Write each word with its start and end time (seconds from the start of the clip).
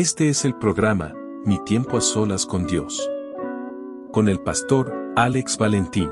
Este 0.00 0.28
es 0.28 0.44
el 0.44 0.54
programa, 0.54 1.12
Mi 1.44 1.58
tiempo 1.64 1.96
a 1.96 2.00
solas 2.00 2.46
con 2.46 2.68
Dios. 2.68 3.10
Con 4.12 4.28
el 4.28 4.38
pastor, 4.38 4.94
Alex 5.16 5.58
Valentín. 5.58 6.08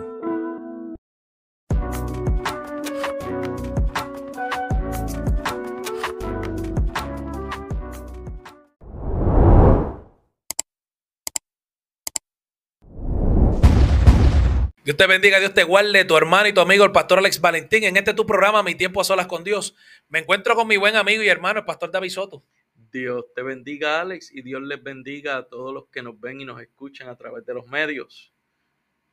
Dios 14.82 14.96
te 14.96 15.06
bendiga, 15.06 15.38
Dios 15.38 15.54
te 15.54 15.62
guarde, 15.62 16.04
tu 16.04 16.16
hermano 16.16 16.48
y 16.48 16.52
tu 16.52 16.60
amigo, 16.60 16.84
el 16.84 16.90
pastor 16.90 17.20
Alex 17.20 17.40
Valentín. 17.40 17.84
En 17.84 17.96
este 17.96 18.14
tu 18.14 18.26
programa, 18.26 18.64
Mi 18.64 18.74
Tiempo 18.74 19.00
a 19.00 19.04
Solas 19.04 19.28
con 19.28 19.44
Dios, 19.44 19.76
me 20.08 20.18
encuentro 20.18 20.56
con 20.56 20.66
mi 20.66 20.76
buen 20.76 20.96
amigo 20.96 21.22
y 21.22 21.28
hermano, 21.28 21.60
el 21.60 21.64
pastor 21.64 21.92
David 21.92 22.10
Soto. 22.10 22.42
Dios 22.90 23.24
te 23.34 23.42
bendiga, 23.42 24.00
Alex, 24.00 24.32
y 24.32 24.42
Dios 24.42 24.62
les 24.62 24.82
bendiga 24.82 25.36
a 25.36 25.48
todos 25.48 25.72
los 25.72 25.88
que 25.88 26.02
nos 26.02 26.18
ven 26.20 26.40
y 26.40 26.44
nos 26.44 26.60
escuchan 26.60 27.08
a 27.08 27.16
través 27.16 27.44
de 27.44 27.54
los 27.54 27.66
medios. 27.66 28.32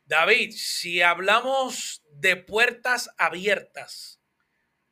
David, 0.05 0.51
si 0.51 1.01
hablamos 1.01 2.03
de 2.11 2.35
puertas 2.35 3.09
abiertas, 3.17 4.21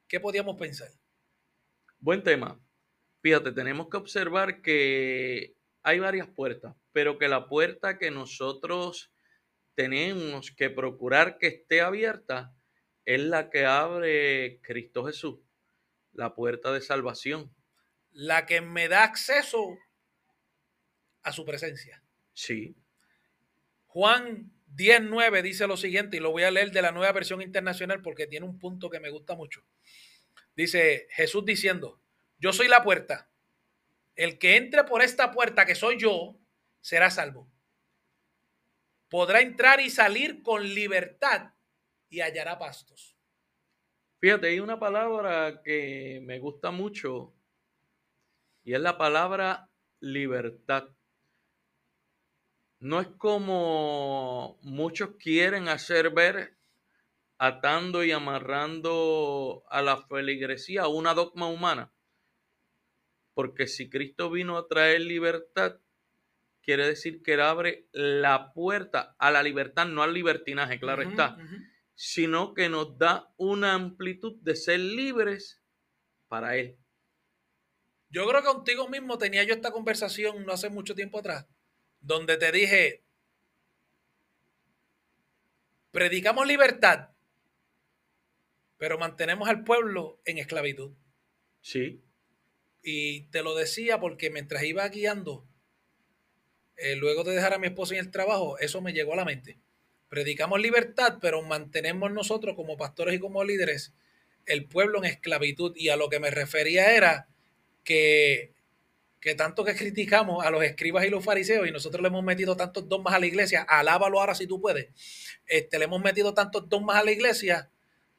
¿qué 0.07 0.19
podríamos 0.19 0.57
pensar? 0.57 0.89
Buen 1.99 2.23
tema. 2.23 2.59
Fíjate, 3.21 3.51
tenemos 3.51 3.89
que 3.89 3.97
observar 3.97 4.61
que 4.61 5.55
hay 5.83 5.99
varias 5.99 6.27
puertas, 6.27 6.75
pero 6.91 7.17
que 7.17 7.27
la 7.27 7.47
puerta 7.47 7.97
que 7.97 8.09
nosotros 8.09 9.11
tenemos 9.75 10.51
que 10.51 10.69
procurar 10.69 11.37
que 11.37 11.47
esté 11.47 11.81
abierta 11.81 12.55
es 13.05 13.19
la 13.19 13.49
que 13.49 13.65
abre 13.65 14.59
Cristo 14.61 15.05
Jesús, 15.05 15.39
la 16.13 16.35
puerta 16.35 16.71
de 16.71 16.81
salvación. 16.81 17.53
La 18.11 18.45
que 18.45 18.61
me 18.61 18.87
da 18.87 19.03
acceso 19.03 19.77
a 21.23 21.31
su 21.31 21.45
presencia. 21.45 22.03
Sí. 22.33 22.75
Juan 23.87 24.51
10.9 24.75 25.41
dice 25.41 25.67
lo 25.67 25.77
siguiente, 25.77 26.17
y 26.17 26.19
lo 26.19 26.31
voy 26.31 26.43
a 26.43 26.51
leer 26.51 26.71
de 26.71 26.81
la 26.81 26.91
nueva 26.91 27.11
versión 27.11 27.41
internacional 27.41 28.01
porque 28.01 28.27
tiene 28.27 28.45
un 28.45 28.57
punto 28.59 28.89
que 28.89 28.99
me 28.99 29.09
gusta 29.09 29.35
mucho. 29.35 29.65
Dice 30.55 31.07
Jesús 31.11 31.45
diciendo, 31.45 32.01
yo 32.37 32.53
soy 32.53 32.67
la 32.67 32.83
puerta. 32.83 33.29
El 34.15 34.39
que 34.39 34.57
entre 34.57 34.83
por 34.83 35.01
esta 35.01 35.31
puerta 35.31 35.65
que 35.65 35.75
soy 35.75 35.97
yo, 35.97 36.39
será 36.81 37.09
salvo 37.09 37.51
podrá 39.11 39.41
entrar 39.41 39.81
y 39.81 39.89
salir 39.89 40.41
con 40.41 40.63
libertad 40.63 41.51
y 42.09 42.21
hallará 42.21 42.57
pastos. 42.57 43.17
Fíjate, 44.19 44.47
hay 44.47 44.61
una 44.61 44.79
palabra 44.79 45.61
que 45.63 46.21
me 46.23 46.39
gusta 46.39 46.71
mucho 46.71 47.33
y 48.63 48.73
es 48.73 48.81
la 48.81 48.97
palabra 48.97 49.69
libertad. 49.99 50.89
No 52.79 52.99
es 52.99 53.07
como 53.17 54.59
muchos 54.61 55.11
quieren 55.19 55.69
hacer 55.69 56.09
ver 56.11 56.57
atando 57.37 58.03
y 58.03 58.11
amarrando 58.11 59.63
a 59.69 59.81
la 59.81 59.97
feligresía 59.97 60.87
una 60.87 61.13
dogma 61.13 61.47
humana. 61.47 61.91
Porque 63.33 63.67
si 63.67 63.89
Cristo 63.89 64.29
vino 64.29 64.57
a 64.57 64.67
traer 64.67 65.01
libertad, 65.01 65.79
quiere 66.61 66.85
decir 66.85 67.23
que 67.23 67.33
él 67.33 67.41
abre 67.41 67.87
la 67.91 68.53
puerta 68.53 69.15
a 69.17 69.31
la 69.31 69.41
libertad, 69.41 69.87
no 69.87 70.03
al 70.03 70.13
libertinaje, 70.13 70.79
claro 70.79 71.01
está, 71.01 71.37
sino 71.95 72.53
que 72.53 72.69
nos 72.69 72.97
da 72.97 73.31
una 73.37 73.73
amplitud 73.73 74.35
de 74.41 74.55
ser 74.55 74.79
libres 74.79 75.63
para 76.27 76.57
él. 76.57 76.80
Yo 78.11 78.27
creo 78.27 78.41
que 78.41 78.47
contigo 78.47 78.89
mismo 78.89 79.17
tenía 79.17 79.43
yo 79.43 79.53
esta 79.53 79.71
conversación 79.71 80.45
no 80.45 80.51
hace 80.51 80.69
mucho 80.69 80.93
tiempo 80.95 81.19
atrás, 81.19 81.47
donde 82.01 82.35
te 82.35 82.51
dije, 82.51 83.03
predicamos 85.91 86.45
libertad, 86.45 87.11
pero 88.77 88.97
mantenemos 88.97 89.47
al 89.47 89.63
pueblo 89.63 90.19
en 90.25 90.39
esclavitud. 90.39 90.91
Sí. 91.61 92.03
Y 92.83 93.21
te 93.29 93.43
lo 93.43 93.55
decía 93.55 93.99
porque 93.99 94.29
mientras 94.29 94.63
iba 94.63 94.87
guiando, 94.89 95.47
eh, 96.75 96.95
luego 96.97 97.23
de 97.23 97.35
dejar 97.35 97.53
a 97.53 97.59
mi 97.59 97.67
esposa 97.67 97.93
en 97.93 98.01
el 98.01 98.11
trabajo, 98.11 98.57
eso 98.59 98.81
me 98.81 98.91
llegó 98.91 99.13
a 99.13 99.17
la 99.17 99.25
mente. 99.25 99.59
Predicamos 100.09 100.59
libertad, 100.59 101.19
pero 101.21 101.41
mantenemos 101.43 102.11
nosotros 102.11 102.57
como 102.57 102.75
pastores 102.75 103.15
y 103.15 103.19
como 103.19 103.45
líderes 103.45 103.93
el 104.45 104.65
pueblo 104.65 104.97
en 104.97 105.05
esclavitud. 105.05 105.73
Y 105.77 105.89
a 105.89 105.95
lo 105.95 106.09
que 106.09 106.19
me 106.19 106.31
refería 106.31 106.93
era 106.93 107.30
que, 107.83 108.53
que 109.19 109.35
tanto 109.35 109.63
que 109.63 109.75
criticamos 109.75 110.45
a 110.45 110.49
los 110.49 110.63
escribas 110.63 111.05
y 111.05 111.09
los 111.09 111.23
fariseos 111.23 111.67
y 111.67 111.71
nosotros 111.71 112.01
le 112.01 112.07
hemos 112.07 112.23
metido 112.23 112.55
tantos 112.55 112.87
dogmas 112.87 113.13
a 113.13 113.19
la 113.19 113.25
iglesia, 113.25 113.63
alábalo 113.63 114.19
ahora 114.19 114.35
si 114.35 114.47
tú 114.47 114.59
puedes, 114.59 114.89
este, 115.47 115.79
le 115.79 115.85
hemos 115.85 116.01
metido 116.01 116.33
tantos 116.33 116.69
dogmas 116.69 116.97
a 116.97 117.03
la 117.03 117.11
iglesia 117.11 117.69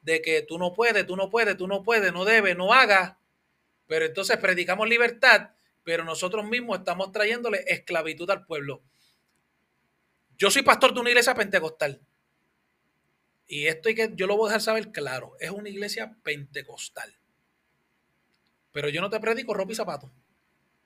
de 0.02 0.20
que 0.20 0.42
tú 0.42 0.58
no 0.58 0.72
puedes, 0.72 1.06
tú 1.06 1.16
no 1.16 1.30
puedes, 1.30 1.56
tú 1.56 1.66
no 1.68 1.82
puedes, 1.82 2.12
no 2.12 2.24
debes, 2.24 2.56
no 2.56 2.72
hagas, 2.72 3.16
pero 3.86 4.06
entonces 4.06 4.36
predicamos 4.38 4.88
libertad 4.88 5.50
pero 5.84 6.04
nosotros 6.04 6.44
mismos 6.44 6.78
estamos 6.78 7.12
trayéndole 7.12 7.64
esclavitud 7.66 8.30
al 8.30 8.44
pueblo. 8.44 8.82
Yo 10.38 10.50
soy 10.50 10.62
pastor 10.62 10.94
de 10.94 11.00
una 11.00 11.10
iglesia 11.10 11.34
pentecostal. 11.34 12.00
Y 13.46 13.66
esto 13.66 13.88
hay 13.88 13.94
que, 13.94 14.10
yo 14.14 14.26
lo 14.26 14.36
voy 14.36 14.46
a 14.46 14.48
dejar 14.50 14.62
saber 14.62 14.92
claro, 14.92 15.36
es 15.38 15.50
una 15.50 15.68
iglesia 15.68 16.16
pentecostal. 16.22 17.14
Pero 18.72 18.88
yo 18.88 19.00
no 19.00 19.10
te 19.10 19.21
predico 19.21 19.55
ropa 19.55 19.72
y 19.72 19.77
zapatos. 19.77 20.10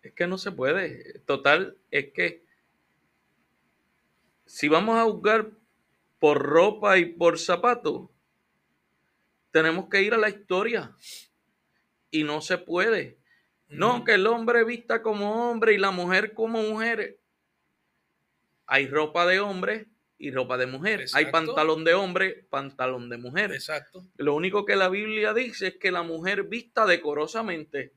Es 0.02 0.12
que 0.12 0.26
no 0.26 0.38
se 0.38 0.52
puede. 0.52 1.20
Total, 1.20 1.78
es 1.90 2.12
que 2.12 2.44
si 4.44 4.68
vamos 4.68 4.98
a 4.98 5.04
juzgar 5.04 5.50
por 6.18 6.42
ropa 6.42 6.98
y 6.98 7.06
por 7.06 7.38
zapatos, 7.38 8.08
tenemos 9.50 9.88
que 9.88 10.02
ir 10.02 10.14
a 10.14 10.18
la 10.18 10.28
historia. 10.28 10.94
Y 12.10 12.24
no 12.24 12.40
se 12.40 12.58
puede. 12.58 13.18
No, 13.68 14.04
que 14.04 14.14
el 14.14 14.26
hombre 14.26 14.64
vista 14.64 15.02
como 15.02 15.50
hombre 15.50 15.74
y 15.74 15.78
la 15.78 15.90
mujer 15.90 16.34
como 16.34 16.62
mujer. 16.62 17.18
Hay 18.66 18.86
ropa 18.86 19.26
de 19.26 19.40
hombre 19.40 19.88
y 20.18 20.30
ropa 20.30 20.56
de 20.56 20.66
mujer. 20.66 21.04
Hay 21.12 21.26
pantalón 21.26 21.84
de 21.84 21.94
hombre, 21.94 22.46
pantalón 22.48 23.08
de 23.08 23.18
mujer. 23.18 23.52
Exacto. 23.52 24.04
Lo 24.16 24.34
único 24.34 24.64
que 24.64 24.76
la 24.76 24.88
Biblia 24.88 25.34
dice 25.34 25.68
es 25.68 25.76
que 25.76 25.90
la 25.90 26.02
mujer 26.02 26.44
vista 26.44 26.86
decorosamente. 26.86 27.92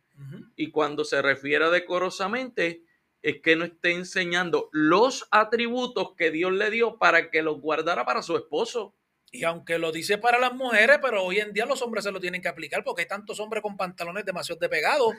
Y 0.58 0.70
cuando 0.70 1.06
se 1.06 1.22
refiere 1.22 1.64
a 1.64 1.70
decorosamente, 1.70 2.84
es 3.22 3.42
que 3.42 3.56
no 3.56 3.64
esté 3.64 3.92
enseñando 3.92 4.70
los 4.74 5.30
atributos 5.32 6.14
que 6.18 6.30
Dios 6.30 6.52
le 6.52 6.70
dio 6.70 6.98
para 6.98 7.30
que 7.32 7.42
los 7.42 7.62
guardara 7.62 8.06
para 8.06 8.22
su 8.22 8.36
esposo. 8.36 8.96
Y 9.32 9.44
aunque 9.46 9.78
lo 9.78 9.94
dice 9.94 10.18
para 10.18 10.38
las 10.38 10.54
mujeres, 10.54 11.00
pero 11.02 11.24
hoy 11.24 11.40
en 11.40 11.54
día 11.54 11.66
los 11.66 11.82
hombres 11.82 12.04
se 12.04 12.12
lo 12.12 12.20
tienen 12.20 12.42
que 12.42 12.50
aplicar 12.50 12.84
porque 12.84 13.04
hay 13.04 13.08
tantos 13.08 13.40
hombres 13.40 13.62
con 13.62 13.78
pantalones 13.78 14.26
demasiado 14.26 14.60
despegados 14.60 15.14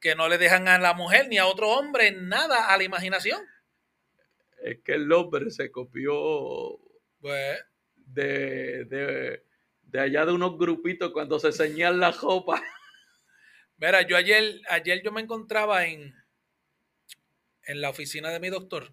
que 0.00 0.14
no 0.14 0.28
le 0.28 0.38
dejan 0.38 0.68
a 0.68 0.78
la 0.78 0.94
mujer 0.94 1.28
ni 1.28 1.38
a 1.38 1.46
otro 1.46 1.68
hombre 1.70 2.12
nada 2.12 2.68
a 2.68 2.76
la 2.76 2.84
imaginación. 2.84 3.40
Es 4.62 4.80
que 4.84 4.94
el 4.94 5.10
hombre 5.12 5.50
se 5.50 5.70
copió 5.70 6.78
pues, 7.20 7.58
de, 7.94 8.84
de, 8.84 10.00
allá 10.00 10.26
de 10.26 10.32
unos 10.32 10.58
grupitos 10.58 11.12
cuando 11.12 11.38
se 11.38 11.52
señalan 11.52 12.00
la 12.00 12.10
ropa. 12.12 12.62
Mira, 13.76 14.02
yo 14.02 14.16
ayer, 14.16 14.60
ayer 14.68 15.02
yo 15.02 15.12
me 15.12 15.20
encontraba 15.20 15.86
en, 15.86 16.14
en 17.64 17.80
la 17.80 17.90
oficina 17.90 18.30
de 18.30 18.40
mi 18.40 18.48
doctor 18.48 18.92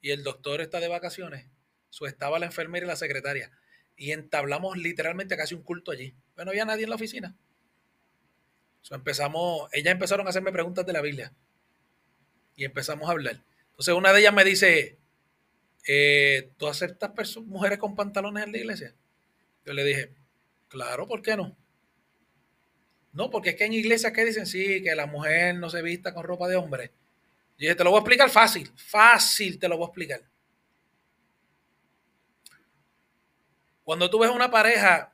y 0.00 0.10
el 0.10 0.22
doctor 0.22 0.60
está 0.60 0.80
de 0.80 0.88
vacaciones. 0.88 1.46
Su 1.90 2.06
estaba 2.06 2.38
la 2.38 2.46
enfermera 2.46 2.86
y 2.86 2.88
la 2.88 2.96
secretaria. 2.96 3.50
Y 3.96 4.12
entablamos 4.12 4.78
literalmente 4.78 5.36
casi 5.36 5.54
un 5.54 5.62
culto 5.62 5.90
allí. 5.92 6.14
Pero 6.34 6.46
no 6.46 6.50
había 6.52 6.64
nadie 6.64 6.84
en 6.84 6.90
la 6.90 6.96
oficina 6.96 7.36
empezamos, 8.90 9.68
ellas 9.72 9.92
empezaron 9.92 10.26
a 10.26 10.30
hacerme 10.30 10.52
preguntas 10.52 10.84
de 10.84 10.92
la 10.92 11.00
Biblia. 11.00 11.32
Y 12.54 12.64
empezamos 12.64 13.08
a 13.08 13.12
hablar. 13.12 13.42
Entonces 13.72 13.94
una 13.94 14.12
de 14.12 14.20
ellas 14.20 14.34
me 14.34 14.44
dice, 14.44 14.98
eh, 15.88 16.52
¿tú 16.56 16.68
aceptas 16.68 17.36
mujeres 17.38 17.78
con 17.78 17.96
pantalones 17.96 18.44
en 18.44 18.52
la 18.52 18.58
iglesia? 18.58 18.94
Yo 19.64 19.72
le 19.72 19.84
dije, 19.84 20.12
claro, 20.68 21.06
¿por 21.06 21.22
qué 21.22 21.36
no? 21.36 21.56
No, 23.12 23.30
porque 23.30 23.50
es 23.50 23.56
que 23.56 23.64
en 23.64 23.74
iglesias 23.74 24.12
que 24.12 24.24
dicen, 24.24 24.46
sí, 24.46 24.82
que 24.82 24.94
la 24.94 25.06
mujer 25.06 25.56
no 25.56 25.68
se 25.68 25.82
vista 25.82 26.14
con 26.14 26.24
ropa 26.24 26.48
de 26.48 26.56
hombre. 26.56 26.92
Y 27.58 27.62
dije, 27.62 27.74
te 27.74 27.84
lo 27.84 27.90
voy 27.90 27.98
a 27.98 28.00
explicar 28.00 28.30
fácil, 28.30 28.70
fácil 28.76 29.58
te 29.58 29.68
lo 29.68 29.76
voy 29.76 29.84
a 29.84 29.88
explicar. 29.88 30.22
Cuando 33.84 34.08
tú 34.08 34.20
ves 34.20 34.30
una 34.30 34.50
pareja 34.50 35.12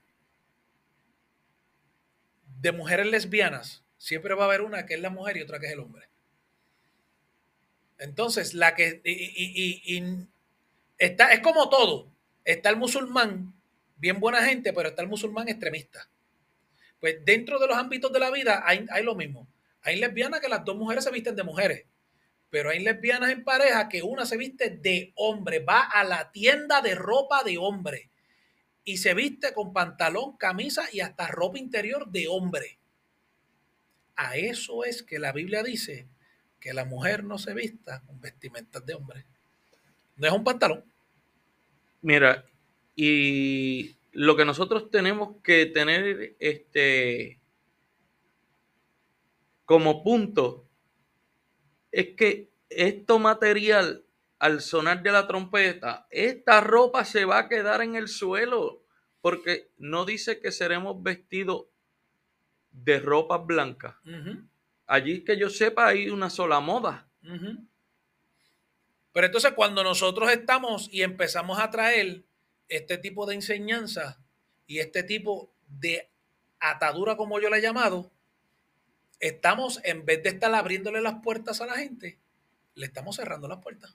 de 2.61 2.73
mujeres 2.73 3.07
lesbianas, 3.07 3.85
siempre 3.97 4.35
va 4.35 4.45
a 4.45 4.47
haber 4.47 4.61
una 4.63 4.87
que 4.87 4.95
es 4.95 5.01
la 5.01 5.11
mujer 5.11 5.37
y 5.37 5.43
otra 5.43 5.59
que 5.59 5.67
es 5.67 5.73
el 5.73 5.81
hombre. 5.81 6.09
Entonces, 7.99 8.55
la 8.55 8.75
que. 8.75 9.03
Está, 10.99 11.33
es 11.33 11.41
como 11.41 11.69
todo. 11.69 12.11
Está 12.45 12.71
el 12.71 12.77
musulmán, 12.77 13.55
bien 13.97 14.21
buena 14.21 14.43
gente, 14.45 14.73
pero 14.73 14.89
está 14.89 15.03
el 15.03 15.09
musulmán 15.09 15.49
extremista. 15.49 16.09
Pues 17.01 17.25
dentro 17.25 17.59
de 17.59 17.67
los 17.67 17.77
ámbitos 17.77 18.13
de 18.13 18.19
la 18.19 18.31
vida 18.31 18.63
hay, 18.65 18.87
hay 18.91 19.05
lo 19.05 19.15
mismo. 19.15 19.47
Hay 19.83 19.97
lesbianas 19.97 20.41
que 20.41 20.49
las 20.49 20.65
dos 20.65 20.77
mujeres 20.77 21.05
se 21.05 21.11
visten 21.11 21.37
de 21.37 21.45
mujeres. 21.45 21.85
Pero 22.51 22.71
hay 22.71 22.81
lesbianas 22.81 23.31
en 23.31 23.45
pareja 23.45 23.89
que 23.89 24.03
una 24.03 24.25
se 24.25 24.37
viste 24.37 24.71
de 24.71 25.13
hombre, 25.17 25.59
va 25.61 25.83
a 25.83 26.03
la 26.05 26.33
tienda 26.33 26.81
de 26.81 26.95
ropa 26.95 27.45
de 27.45 27.59
hombre 27.59 28.11
y 28.85 28.97
se 28.97 29.13
viste 29.13 29.53
con 29.53 29.75
pantalón, 29.75 30.39
camisa 30.39 30.89
y 30.91 31.01
hasta 31.01 31.29
ropa 31.29 31.59
interior 31.59 32.09
de 32.11 32.27
hombre. 32.27 32.79
A 34.17 34.37
eso 34.37 34.83
es 34.83 35.03
que 35.03 35.19
la 35.19 35.33
Biblia 35.33 35.63
dice 35.63 36.09
que 36.61 36.75
la 36.75 36.85
mujer 36.85 37.25
no 37.25 37.39
se 37.39 37.55
vista 37.55 38.03
con 38.07 38.21
vestimentas 38.21 38.85
de 38.85 38.95
hombre. 38.95 39.25
No 40.17 40.27
es 40.27 40.33
un 40.33 40.45
pantalón. 40.45 40.85
Mira, 42.03 42.45
y 42.97 43.97
lo 44.13 44.37
que 44.37 44.45
nosotros 44.45 44.91
tenemos 44.91 45.37
que 45.43 45.67
tener 45.67 46.37
este 46.41 47.39
como 49.65 50.03
punto 50.03 50.67
es 51.93 52.15
que 52.17 52.49
esto 52.71 53.19
material, 53.19 54.05
al 54.39 54.61
sonar 54.61 55.03
de 55.03 55.13
la 55.13 55.27
trompeta, 55.27 56.07
esta 56.11 56.61
ropa 56.61 57.05
se 57.05 57.25
va 57.25 57.39
a 57.39 57.49
quedar 57.49 57.83
en 57.83 57.95
el 57.95 58.09
suelo, 58.09 58.83
porque 59.21 59.71
no 59.79 60.05
dice 60.05 60.41
que 60.41 60.53
seremos 60.53 61.03
vestidos 61.03 61.67
de 62.71 63.01
ropa 63.01 63.39
blanca. 63.39 64.01
Allí 64.89 65.23
que 65.23 65.39
yo 65.39 65.51
sepa 65.51 65.89
hay 65.89 66.09
una 66.09 66.31
sola 66.31 66.59
moda. 66.61 67.07
Pero 69.13 69.27
entonces 69.27 69.53
cuando 69.53 69.85
nosotros 69.85 70.33
estamos 70.33 70.89
y 70.91 71.03
empezamos 71.03 71.59
a 71.59 71.71
traer 71.71 72.25
este 72.69 72.97
tipo 72.97 73.27
de 73.27 73.35
enseñanza 73.35 74.19
y 74.67 74.79
este 74.79 75.03
tipo 75.03 75.53
de 75.69 76.11
atadura, 76.59 77.17
como 77.17 77.39
yo 77.39 77.51
la 77.51 77.59
he 77.59 77.63
llamado, 77.63 78.11
estamos, 79.21 79.81
en 79.85 80.07
vez 80.07 80.23
de 80.23 80.31
estar 80.31 80.55
abriéndole 80.55 81.03
las 81.03 81.21
puertas 81.23 81.61
a 81.61 81.67
la 81.67 81.75
gente, 81.75 82.19
le 82.75 82.87
estamos 82.87 83.17
cerrando 83.17 83.47
las 83.47 83.59
puertas. 83.59 83.95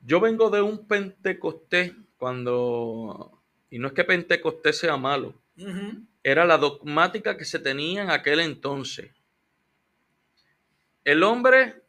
Yo 0.00 0.20
vengo 0.20 0.50
de 0.50 0.62
un 0.62 0.86
Pentecostés 0.86 1.92
cuando, 2.18 3.42
y 3.70 3.80
no 3.80 3.88
es 3.88 3.94
que 3.94 4.04
Pentecostés 4.04 4.78
sea 4.78 4.96
malo, 4.96 5.42
era 6.24 6.44
la 6.44 6.58
dogmática 6.58 7.36
que 7.36 7.44
se 7.44 7.60
tenía 7.60 8.02
en 8.02 8.10
aquel 8.10 8.40
entonces. 8.40 9.14
El 11.04 11.22
hombre 11.22 11.84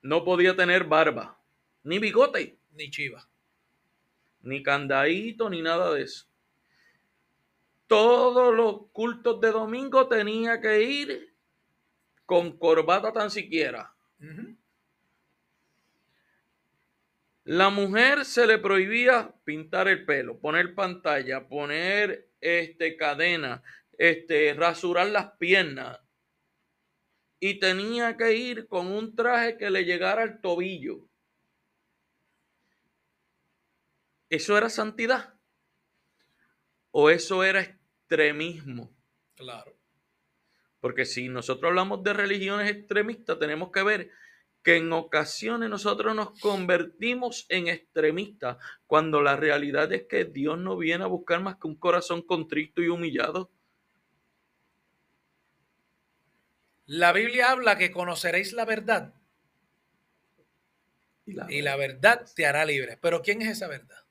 no 0.00 0.24
podía 0.24 0.56
tener 0.56 0.84
barba, 0.84 1.38
ni 1.82 1.98
bigote, 1.98 2.58
ni 2.70 2.90
chiva, 2.90 3.28
ni 4.40 4.62
candadito, 4.62 5.50
ni 5.50 5.60
nada 5.60 5.92
de 5.92 6.04
eso 6.04 6.28
todos 7.88 8.54
los 8.54 8.90
cultos 8.92 9.40
de 9.40 9.50
domingo 9.50 10.06
tenía 10.06 10.60
que 10.60 10.82
ir 10.82 11.34
con 12.24 12.56
corbata 12.58 13.12
tan 13.12 13.30
siquiera. 13.30 13.92
La 17.44 17.70
mujer 17.70 18.26
se 18.26 18.46
le 18.46 18.58
prohibía 18.58 19.34
pintar 19.44 19.88
el 19.88 20.04
pelo, 20.04 20.38
poner 20.38 20.74
pantalla, 20.74 21.48
poner 21.48 22.27
este 22.40 22.96
cadena, 22.96 23.62
este 23.92 24.54
rasurar 24.54 25.08
las 25.08 25.32
piernas 25.38 25.98
y 27.40 27.58
tenía 27.58 28.16
que 28.16 28.34
ir 28.34 28.66
con 28.66 28.88
un 28.88 29.14
traje 29.14 29.56
que 29.56 29.70
le 29.70 29.84
llegara 29.84 30.22
al 30.22 30.40
tobillo. 30.40 31.08
¿Eso 34.28 34.58
era 34.58 34.68
santidad? 34.68 35.34
¿O 36.90 37.10
eso 37.10 37.44
era 37.44 37.60
extremismo. 37.60 38.94
Claro. 39.34 39.76
Porque 40.80 41.04
si 41.04 41.28
nosotros 41.28 41.68
hablamos 41.70 42.02
de 42.02 42.12
religiones 42.12 42.70
extremistas, 42.70 43.38
tenemos 43.38 43.70
que 43.70 43.82
ver 43.82 44.10
que 44.68 44.76
en 44.76 44.92
ocasiones 44.92 45.70
nosotros 45.70 46.14
nos 46.14 46.38
convertimos 46.40 47.46
en 47.48 47.68
extremistas 47.68 48.58
cuando 48.86 49.22
la 49.22 49.34
realidad 49.34 49.90
es 49.94 50.02
que 50.02 50.26
Dios 50.26 50.58
no 50.58 50.76
viene 50.76 51.04
a 51.04 51.06
buscar 51.06 51.40
más 51.40 51.56
que 51.56 51.68
un 51.68 51.76
corazón 51.76 52.20
contrito 52.20 52.82
y 52.82 52.88
humillado. 52.88 53.50
La 56.84 57.14
Biblia 57.14 57.50
habla 57.50 57.78
que 57.78 57.90
conoceréis 57.90 58.52
la 58.52 58.66
verdad 58.66 59.14
y 61.24 61.32
la, 61.32 61.50
y 61.50 61.62
la 61.62 61.76
verdad 61.76 62.26
te 62.36 62.44
hará 62.44 62.66
libre. 62.66 62.98
Pero 63.00 63.22
¿quién 63.22 63.40
es 63.40 63.48
esa 63.48 63.68
verdad? 63.68 64.04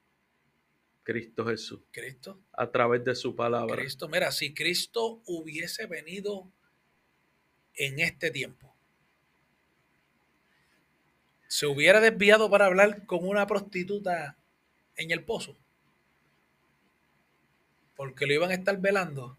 Cristo 1.04 1.46
Jesús. 1.46 1.82
Cristo. 1.92 2.42
A 2.54 2.72
través 2.72 3.04
de 3.04 3.14
su 3.14 3.36
palabra. 3.36 3.76
Cristo, 3.76 4.10
mira, 4.10 4.32
si 4.32 4.56
Cristo 4.56 5.22
hubiese 5.28 5.86
venido 5.86 6.52
en 7.76 8.00
este 8.00 8.32
tiempo, 8.32 8.67
se 11.48 11.66
hubiera 11.66 12.00
desviado 12.00 12.50
para 12.50 12.66
hablar 12.66 13.06
con 13.06 13.28
una 13.28 13.48
prostituta 13.48 14.36
en 14.96 15.12
el 15.12 15.24
pozo, 15.24 15.56
porque 17.96 18.26
lo 18.26 18.34
iban 18.34 18.52
a 18.52 18.56
estar 18.56 18.78
velando, 18.80 19.38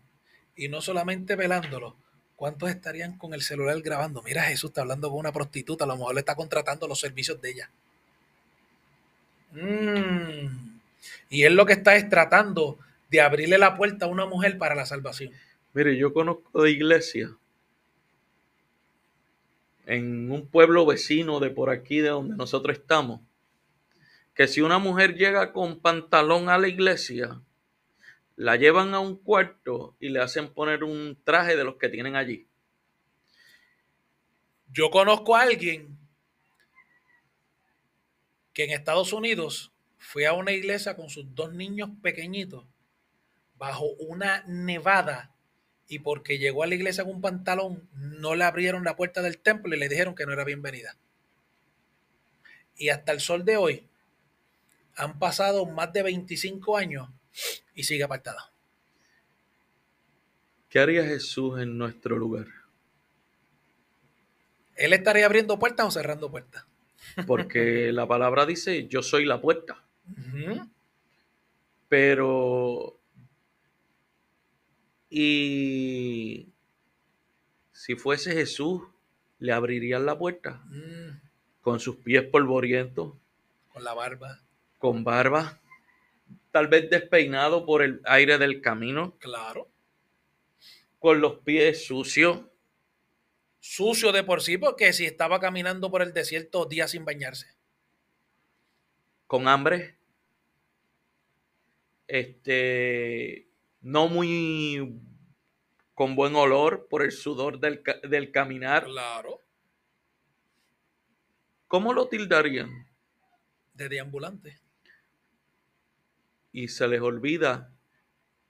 y 0.56 0.68
no 0.68 0.80
solamente 0.80 1.36
velándolo, 1.36 1.96
¿cuántos 2.36 2.70
estarían 2.70 3.16
con 3.18 3.34
el 3.34 3.42
celular 3.42 3.80
grabando? 3.80 4.22
Mira, 4.22 4.42
Jesús 4.42 4.70
está 4.70 4.80
hablando 4.80 5.10
con 5.10 5.18
una 5.18 5.32
prostituta, 5.32 5.84
a 5.84 5.88
lo 5.88 5.96
mejor 5.96 6.14
le 6.14 6.20
está 6.20 6.34
contratando 6.34 6.88
los 6.88 7.00
servicios 7.00 7.40
de 7.40 7.50
ella. 7.50 7.70
Mmm 9.52 10.68
y 11.28 11.44
él 11.44 11.54
lo 11.54 11.66
que 11.66 11.74
está 11.74 11.96
es 11.96 12.08
tratando 12.08 12.78
de 13.10 13.20
abrirle 13.20 13.58
la 13.58 13.76
puerta 13.76 14.06
a 14.06 14.08
una 14.08 14.26
mujer 14.26 14.58
para 14.58 14.74
la 14.74 14.86
salvación. 14.86 15.32
Mire, 15.74 15.96
yo 15.96 16.12
conozco 16.12 16.62
de 16.62 16.70
iglesia 16.70 17.30
en 19.88 20.30
un 20.30 20.46
pueblo 20.46 20.84
vecino 20.84 21.40
de 21.40 21.48
por 21.48 21.70
aquí 21.70 22.00
de 22.00 22.10
donde 22.10 22.36
nosotros 22.36 22.76
estamos, 22.76 23.22
que 24.34 24.46
si 24.46 24.60
una 24.60 24.78
mujer 24.78 25.14
llega 25.14 25.54
con 25.54 25.80
pantalón 25.80 26.50
a 26.50 26.58
la 26.58 26.68
iglesia, 26.68 27.40
la 28.36 28.56
llevan 28.56 28.92
a 28.92 29.00
un 29.00 29.16
cuarto 29.16 29.96
y 29.98 30.10
le 30.10 30.20
hacen 30.20 30.52
poner 30.52 30.84
un 30.84 31.18
traje 31.24 31.56
de 31.56 31.64
los 31.64 31.76
que 31.76 31.88
tienen 31.88 32.16
allí. 32.16 32.46
Yo 34.70 34.90
conozco 34.90 35.34
a 35.34 35.40
alguien 35.40 35.98
que 38.52 38.64
en 38.64 38.70
Estados 38.72 39.14
Unidos 39.14 39.72
fue 39.96 40.26
a 40.26 40.34
una 40.34 40.52
iglesia 40.52 40.96
con 40.96 41.08
sus 41.08 41.34
dos 41.34 41.54
niños 41.54 41.88
pequeñitos 42.02 42.66
bajo 43.56 43.86
una 44.00 44.44
nevada 44.46 45.34
y 45.88 46.00
porque 46.00 46.38
llegó 46.38 46.62
a 46.62 46.66
la 46.66 46.74
iglesia 46.74 47.04
con 47.04 47.16
un 47.16 47.20
pantalón, 47.20 47.88
no 47.94 48.34
le 48.34 48.44
abrieron 48.44 48.84
la 48.84 48.94
puerta 48.94 49.22
del 49.22 49.38
templo 49.38 49.74
y 49.74 49.78
le 49.78 49.88
dijeron 49.88 50.14
que 50.14 50.26
no 50.26 50.32
era 50.32 50.44
bienvenida. 50.44 50.96
Y 52.76 52.90
hasta 52.90 53.12
el 53.12 53.20
sol 53.20 53.44
de 53.44 53.56
hoy 53.56 53.86
han 54.94 55.18
pasado 55.18 55.64
más 55.64 55.92
de 55.92 56.02
25 56.02 56.76
años 56.76 57.08
y 57.74 57.84
sigue 57.84 58.04
apartada. 58.04 58.52
¿Qué 60.68 60.78
haría 60.78 61.04
Jesús 61.04 61.60
en 61.60 61.78
nuestro 61.78 62.18
lugar? 62.18 62.46
Él 64.76 64.92
estaría 64.92 65.24
abriendo 65.24 65.58
puertas 65.58 65.86
o 65.86 65.90
cerrando 65.90 66.30
puertas. 66.30 66.66
Porque 67.26 67.90
la 67.92 68.06
palabra 68.06 68.44
dice, 68.44 68.86
yo 68.86 69.02
soy 69.02 69.24
la 69.24 69.40
puerta. 69.40 69.82
Pero, 71.88 72.97
y 75.10 76.52
si 77.72 77.94
fuese 77.94 78.32
Jesús, 78.32 78.82
le 79.38 79.52
abrirían 79.52 80.06
la 80.06 80.18
puerta 80.18 80.62
mm. 80.66 81.20
con 81.60 81.80
sus 81.80 81.96
pies 81.96 82.24
polvorientos. 82.24 83.14
Con 83.72 83.84
la 83.84 83.94
barba. 83.94 84.40
Con 84.78 85.04
barba. 85.04 85.60
Tal 86.50 86.68
vez 86.68 86.90
despeinado 86.90 87.64
por 87.64 87.82
el 87.82 88.00
aire 88.04 88.38
del 88.38 88.60
camino. 88.60 89.16
Claro. 89.18 89.68
Con 90.98 91.20
los 91.20 91.38
pies 91.40 91.86
sucios. 91.86 92.40
Sucio 93.60 94.12
de 94.12 94.24
por 94.24 94.42
sí, 94.42 94.56
porque 94.58 94.92
si 94.92 95.04
estaba 95.04 95.40
caminando 95.40 95.90
por 95.90 96.02
el 96.02 96.12
desierto 96.12 96.64
días 96.66 96.90
sin 96.92 97.04
bañarse. 97.04 97.46
Con 99.26 99.46
hambre 99.46 99.98
este, 102.08 103.47
no 103.88 104.06
muy 104.06 105.00
con 105.94 106.14
buen 106.14 106.36
olor 106.36 106.88
por 106.90 107.02
el 107.02 107.10
sudor 107.10 107.58
del, 107.58 107.82
del 108.08 108.30
caminar. 108.30 108.84
Claro. 108.84 109.40
¿Cómo 111.66 111.94
lo 111.94 112.06
tildarían? 112.06 112.86
De 113.72 113.88
deambulante. 113.88 114.60
Y 116.52 116.68
se 116.68 116.86
les 116.86 117.00
olvida 117.00 117.72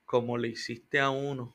como 0.04 0.38
le 0.38 0.48
hiciste 0.48 0.98
a 0.98 1.10
uno. 1.10 1.54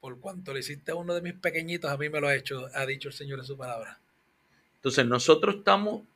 Por 0.00 0.18
cuanto 0.18 0.52
le 0.52 0.60
hiciste 0.60 0.90
a 0.90 0.96
uno 0.96 1.14
de 1.14 1.22
mis 1.22 1.34
pequeñitos, 1.34 1.92
a 1.92 1.96
mí 1.96 2.08
me 2.08 2.20
lo 2.20 2.26
ha 2.26 2.34
hecho, 2.34 2.66
ha 2.74 2.86
dicho 2.86 3.08
el 3.08 3.14
Señor 3.14 3.38
en 3.38 3.44
su 3.44 3.56
palabra. 3.56 4.00
Entonces 4.74 5.06
nosotros 5.06 5.56
estamos 5.56 6.08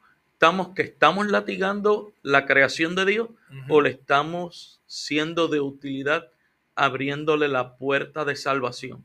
estamos 0.44 0.74
que 0.74 0.82
estamos 0.82 1.26
latigando 1.28 2.12
la 2.22 2.46
creación 2.46 2.94
de 2.94 3.06
Dios 3.06 3.28
o 3.68 3.80
le 3.80 3.90
estamos 3.90 4.80
siendo 4.86 5.48
de 5.48 5.60
utilidad 5.60 6.28
abriéndole 6.74 7.48
la 7.48 7.76
puerta 7.76 8.24
de 8.24 8.36
salvación. 8.36 9.04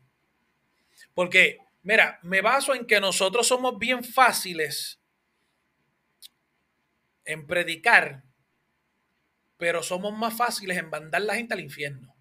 Porque 1.13 1.59
Mira, 1.81 2.19
me 2.23 2.41
baso 2.41 2.75
en 2.75 2.85
que 2.85 2.99
nosotros 2.99 3.47
somos 3.47 3.79
bien 3.79 4.03
fáciles 4.03 5.01
en 7.25 7.47
predicar, 7.47 8.23
pero 9.57 9.81
somos 9.81 10.15
más 10.17 10.35
fáciles 10.35 10.77
en 10.77 10.89
mandar 10.89 11.21
la 11.21 11.35
gente 11.35 11.53
al 11.53 11.61
infierno. 11.61 12.15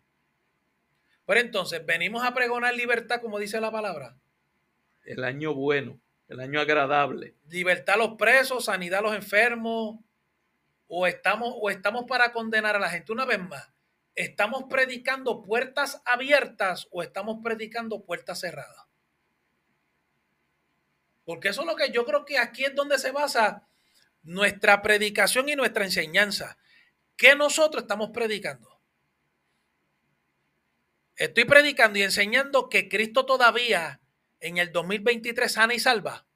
Pero 1.26 1.40
entonces, 1.40 1.84
venimos 1.84 2.24
a 2.24 2.32
pregonar 2.32 2.74
libertad, 2.74 3.20
como 3.20 3.38
dice 3.38 3.60
la 3.60 3.70
palabra. 3.70 4.16
El 5.04 5.24
año 5.24 5.54
bueno, 5.54 6.00
el 6.28 6.40
año 6.40 6.60
agradable. 6.60 7.34
Libertad 7.48 7.94
a 7.94 7.98
los 7.98 8.16
presos, 8.16 8.66
sanidad 8.66 9.00
a 9.00 9.02
los 9.02 9.14
enfermos, 9.14 9.98
o 10.86 11.06
estamos, 11.06 11.54
o 11.60 11.70
estamos 11.70 12.04
para 12.06 12.32
condenar 12.32 12.76
a 12.76 12.78
la 12.78 12.90
gente. 12.90 13.12
Una 13.12 13.24
vez 13.24 13.40
más, 13.40 13.70
¿estamos 14.14 14.64
predicando 14.68 15.42
puertas 15.42 16.02
abiertas 16.04 16.86
o 16.90 17.02
estamos 17.02 17.38
predicando 17.42 18.04
puertas 18.04 18.40
cerradas? 18.40 18.86
Porque 21.24 21.48
eso 21.48 21.60
es 21.62 21.66
lo 21.66 21.76
que 21.76 21.90
yo 21.90 22.04
creo 22.06 22.24
que 22.24 22.38
aquí 22.38 22.64
es 22.64 22.74
donde 22.74 22.98
se 22.98 23.10
basa 23.10 23.66
nuestra 24.22 24.80
predicación 24.80 25.48
y 25.48 25.56
nuestra 25.56 25.84
enseñanza. 25.84 26.56
¿Qué 27.16 27.34
nosotros 27.34 27.82
estamos 27.82 28.10
predicando? 28.10 28.80
Estoy 31.16 31.44
predicando 31.44 31.98
y 31.98 32.02
enseñando 32.02 32.68
que 32.68 32.88
Cristo 32.88 33.26
todavía 33.26 34.00
en 34.40 34.58
el 34.58 34.72
2023 34.72 35.50
sana 35.50 35.74
y 35.74 35.78
salva. 35.78 36.26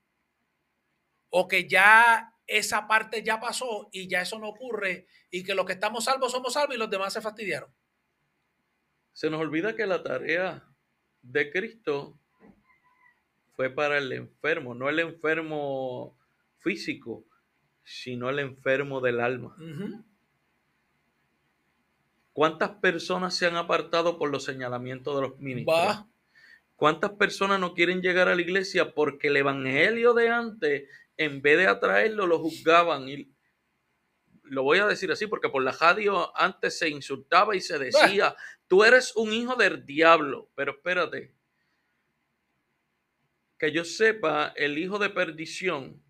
O 1.30 1.48
que 1.48 1.68
ya 1.68 2.34
esa 2.46 2.86
parte 2.86 3.22
ya 3.22 3.40
pasó 3.40 3.88
y 3.92 4.08
ya 4.08 4.20
eso 4.22 4.38
no 4.38 4.48
ocurre 4.48 5.06
y 5.30 5.44
que 5.44 5.54
los 5.54 5.64
que 5.64 5.72
estamos 5.72 6.04
salvos 6.04 6.32
somos 6.32 6.52
salvos 6.52 6.76
y 6.76 6.78
los 6.78 6.90
demás 6.90 7.12
se 7.12 7.20
fastidiaron. 7.20 7.70
Se 9.12 9.30
nos 9.30 9.40
olvida 9.40 9.74
que 9.74 9.86
la 9.86 10.02
tarea 10.02 10.64
de 11.22 11.50
Cristo 11.50 12.18
fue 13.54 13.70
para 13.70 13.98
el 13.98 14.12
enfermo, 14.12 14.74
no 14.74 14.88
el 14.88 14.98
enfermo 14.98 16.16
físico, 16.58 17.24
sino 17.84 18.30
el 18.30 18.38
enfermo 18.38 19.00
del 19.00 19.20
alma. 19.20 19.56
¿Cuántas 22.32 22.70
personas 22.70 23.34
se 23.36 23.46
han 23.46 23.56
apartado 23.56 24.18
por 24.18 24.30
los 24.30 24.44
señalamientos 24.44 25.14
de 25.14 25.22
los 25.22 25.38
ministros? 25.38 26.04
¿Cuántas 26.82 27.12
personas 27.12 27.60
no 27.60 27.74
quieren 27.74 28.02
llegar 28.02 28.26
a 28.26 28.34
la 28.34 28.42
iglesia 28.42 28.92
porque 28.92 29.28
el 29.28 29.36
evangelio 29.36 30.14
de 30.14 30.30
antes, 30.30 30.88
en 31.16 31.40
vez 31.40 31.58
de 31.58 31.68
atraerlo, 31.68 32.26
lo 32.26 32.40
juzgaban? 32.40 33.08
Y 33.08 33.32
lo 34.42 34.64
voy 34.64 34.80
a 34.80 34.88
decir 34.88 35.12
así 35.12 35.28
porque 35.28 35.48
por 35.48 35.62
la 35.62 35.70
radio 35.70 36.36
antes 36.36 36.76
se 36.76 36.88
insultaba 36.88 37.54
y 37.54 37.60
se 37.60 37.78
decía, 37.78 38.34
tú 38.66 38.82
eres 38.82 39.14
un 39.14 39.32
hijo 39.32 39.54
del 39.54 39.86
diablo. 39.86 40.50
Pero 40.56 40.72
espérate, 40.72 41.32
que 43.56 43.70
yo 43.70 43.84
sepa, 43.84 44.52
el 44.56 44.76
hijo 44.76 44.98
de 44.98 45.10
perdición, 45.10 46.02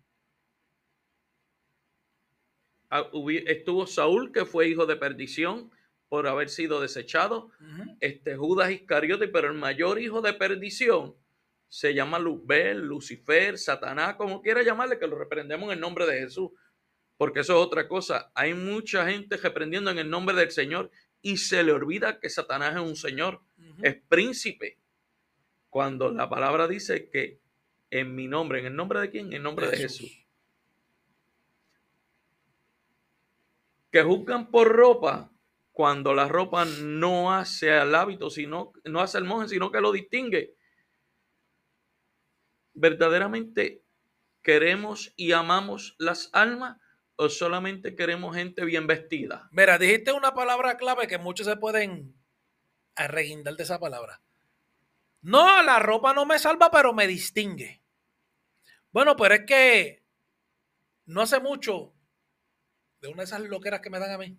ah, 2.89 3.11
estuvo 3.45 3.85
Saúl, 3.85 4.31
que 4.31 4.43
fue 4.43 4.69
hijo 4.69 4.87
de 4.87 4.95
perdición 4.95 5.69
por 6.13 6.27
haber 6.27 6.49
sido 6.49 6.79
desechado, 6.79 7.49
este 7.99 8.35
Judas 8.35 8.69
Iscariote, 8.69 9.27
pero 9.29 9.47
el 9.47 9.55
mayor 9.55 9.99
hijo 9.99 10.21
de 10.21 10.33
perdición 10.33 11.15
se 11.67 11.95
llama 11.95 12.19
Luzbel, 12.19 12.81
Lucifer, 12.81 13.57
Satanás, 13.57 14.13
como 14.13 14.39
quiera 14.43 14.61
llamarle, 14.61 14.99
que 14.99 15.07
lo 15.07 15.17
reprendemos 15.17 15.69
en 15.69 15.73
el 15.73 15.79
nombre 15.79 16.05
de 16.05 16.19
Jesús, 16.19 16.51
porque 17.17 17.39
eso 17.39 17.53
es 17.53 17.65
otra 17.65 17.87
cosa. 17.87 18.31
Hay 18.35 18.53
mucha 18.53 19.09
gente 19.09 19.37
reprendiendo 19.37 19.89
en 19.89 19.97
el 19.97 20.07
nombre 20.07 20.35
del 20.35 20.51
Señor 20.51 20.91
y 21.23 21.37
se 21.37 21.63
le 21.63 21.71
olvida 21.71 22.19
que 22.19 22.29
Satanás 22.29 22.75
es 22.75 22.81
un 22.81 22.95
Señor, 22.95 23.41
es 23.81 23.95
príncipe. 24.07 24.77
Cuando 25.71 26.11
la 26.11 26.29
palabra 26.29 26.67
dice 26.67 27.09
que 27.09 27.39
en 27.89 28.13
mi 28.13 28.27
nombre. 28.27 28.59
¿En 28.59 28.67
el 28.67 28.75
nombre 28.75 28.99
de 28.99 29.09
quién? 29.09 29.25
En 29.29 29.33
el 29.33 29.41
nombre 29.41 29.67
de 29.67 29.77
Jesús. 29.77 30.27
Que 33.89 34.03
juzgan 34.03 34.51
por 34.51 34.67
ropa 34.67 35.32
cuando 35.73 36.13
la 36.13 36.27
ropa 36.27 36.65
no 36.65 37.33
hace 37.33 37.71
al 37.71 37.93
hábito, 37.95 38.29
sino, 38.29 38.71
no 38.85 39.01
hace 39.01 39.17
al 39.17 39.25
monje, 39.25 39.49
sino 39.49 39.71
que 39.71 39.81
lo 39.81 39.91
distingue. 39.91 40.55
¿Verdaderamente 42.75 43.83
queremos 44.43 45.13
y 45.15 45.31
amamos 45.31 45.95
las 45.97 46.29
almas 46.31 46.77
o 47.15 47.27
solamente 47.27 47.95
queremos 47.95 48.35
gente 48.35 48.63
bien 48.65 48.85
vestida? 48.85 49.49
Mira, 49.51 49.79
dijiste 49.79 50.11
una 50.11 50.35
palabra 50.35 50.77
clave 50.77 51.07
que 51.07 51.17
muchos 51.17 51.47
se 51.47 51.57
pueden 51.57 52.15
arreguindar 52.95 53.55
de 53.55 53.63
esa 53.63 53.79
palabra. 53.79 54.21
No, 55.21 55.63
la 55.63 55.79
ropa 55.79 56.13
no 56.13 56.25
me 56.25 56.37
salva, 56.37 56.69
pero 56.69 56.93
me 56.93 57.07
distingue. 57.07 57.81
Bueno, 58.91 59.15
pero 59.15 59.33
es 59.33 59.45
que 59.47 60.03
no 61.05 61.21
hace 61.21 61.39
mucho, 61.39 61.95
de 63.01 63.07
una 63.07 63.23
de 63.23 63.25
esas 63.25 63.41
loqueras 63.41 63.81
que 63.81 63.89
me 63.89 63.99
dan 63.99 64.11
a 64.11 64.17
mí, 64.19 64.37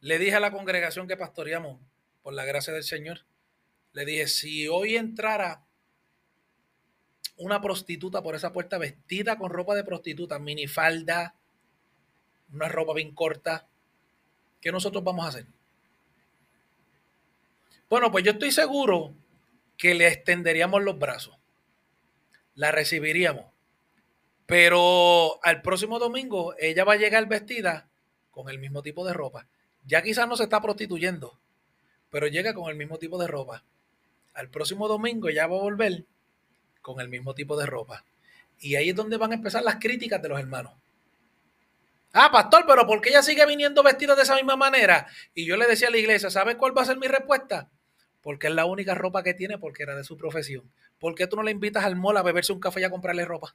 le 0.00 0.18
dije 0.18 0.36
a 0.36 0.40
la 0.40 0.52
congregación 0.52 1.06
que 1.08 1.16
pastoreamos, 1.16 1.80
por 2.22 2.34
la 2.34 2.44
gracia 2.44 2.72
del 2.72 2.84
Señor, 2.84 3.24
le 3.92 4.04
dije, 4.04 4.28
si 4.28 4.68
hoy 4.68 4.96
entrara 4.96 5.64
una 7.36 7.60
prostituta 7.60 8.22
por 8.22 8.34
esa 8.34 8.52
puerta 8.52 8.78
vestida 8.78 9.38
con 9.38 9.50
ropa 9.50 9.74
de 9.74 9.84
prostituta, 9.84 10.38
minifalda, 10.38 11.34
una 12.52 12.68
ropa 12.68 12.94
bien 12.94 13.14
corta, 13.14 13.66
¿qué 14.60 14.72
nosotros 14.72 15.04
vamos 15.04 15.24
a 15.24 15.28
hacer? 15.28 15.46
Bueno, 17.88 18.10
pues 18.10 18.24
yo 18.24 18.32
estoy 18.32 18.50
seguro 18.50 19.14
que 19.76 19.94
le 19.94 20.08
extenderíamos 20.08 20.82
los 20.82 20.98
brazos, 20.98 21.38
la 22.54 22.72
recibiríamos 22.72 23.46
pero 24.48 25.44
al 25.44 25.60
próximo 25.60 25.98
domingo 25.98 26.54
ella 26.58 26.82
va 26.82 26.94
a 26.94 26.96
llegar 26.96 27.28
vestida 27.28 27.86
con 28.30 28.48
el 28.48 28.58
mismo 28.58 28.82
tipo 28.82 29.06
de 29.06 29.12
ropa. 29.12 29.46
Ya 29.88 30.02
quizás 30.02 30.28
no 30.28 30.36
se 30.36 30.42
está 30.44 30.60
prostituyendo, 30.60 31.38
pero 32.10 32.26
llega 32.26 32.52
con 32.52 32.70
el 32.70 32.76
mismo 32.76 32.98
tipo 32.98 33.18
de 33.18 33.26
ropa. 33.26 33.64
Al 34.34 34.50
próximo 34.50 34.86
domingo 34.86 35.30
ella 35.30 35.46
va 35.46 35.56
a 35.56 35.62
volver 35.62 36.04
con 36.82 37.00
el 37.00 37.08
mismo 37.08 37.34
tipo 37.34 37.56
de 37.56 37.64
ropa. 37.64 38.04
Y 38.60 38.76
ahí 38.76 38.90
es 38.90 38.94
donde 38.94 39.16
van 39.16 39.32
a 39.32 39.36
empezar 39.36 39.62
las 39.62 39.76
críticas 39.76 40.20
de 40.20 40.28
los 40.28 40.38
hermanos. 40.38 40.74
Ah, 42.12 42.30
pastor, 42.30 42.64
pero 42.66 42.86
¿por 42.86 43.00
qué 43.00 43.08
ella 43.08 43.22
sigue 43.22 43.46
viniendo 43.46 43.82
vestida 43.82 44.14
de 44.14 44.22
esa 44.22 44.34
misma 44.34 44.56
manera? 44.56 45.06
Y 45.34 45.46
yo 45.46 45.56
le 45.56 45.66
decía 45.66 45.88
a 45.88 45.90
la 45.90 45.96
iglesia, 45.96 46.28
¿sabes 46.28 46.56
cuál 46.56 46.76
va 46.76 46.82
a 46.82 46.86
ser 46.86 46.98
mi 46.98 47.06
respuesta? 47.06 47.70
Porque 48.20 48.48
es 48.48 48.52
la 48.52 48.66
única 48.66 48.94
ropa 48.94 49.22
que 49.22 49.32
tiene 49.32 49.56
porque 49.56 49.84
era 49.84 49.96
de 49.96 50.04
su 50.04 50.18
profesión. 50.18 50.70
¿Por 50.98 51.14
qué 51.14 51.26
tú 51.26 51.36
no 51.36 51.42
le 51.42 51.50
invitas 51.50 51.84
al 51.84 51.96
mall 51.96 52.18
a 52.18 52.22
beberse 52.22 52.52
un 52.52 52.60
café 52.60 52.82
y 52.82 52.84
a 52.84 52.90
comprarle 52.90 53.24
ropa? 53.24 53.54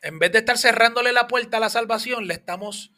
En 0.00 0.18
vez 0.18 0.32
de 0.32 0.38
estar 0.38 0.58
cerrándole 0.58 1.12
la 1.12 1.28
puerta 1.28 1.58
a 1.58 1.60
la 1.60 1.70
salvación, 1.70 2.26
le 2.26 2.34
estamos, 2.34 2.90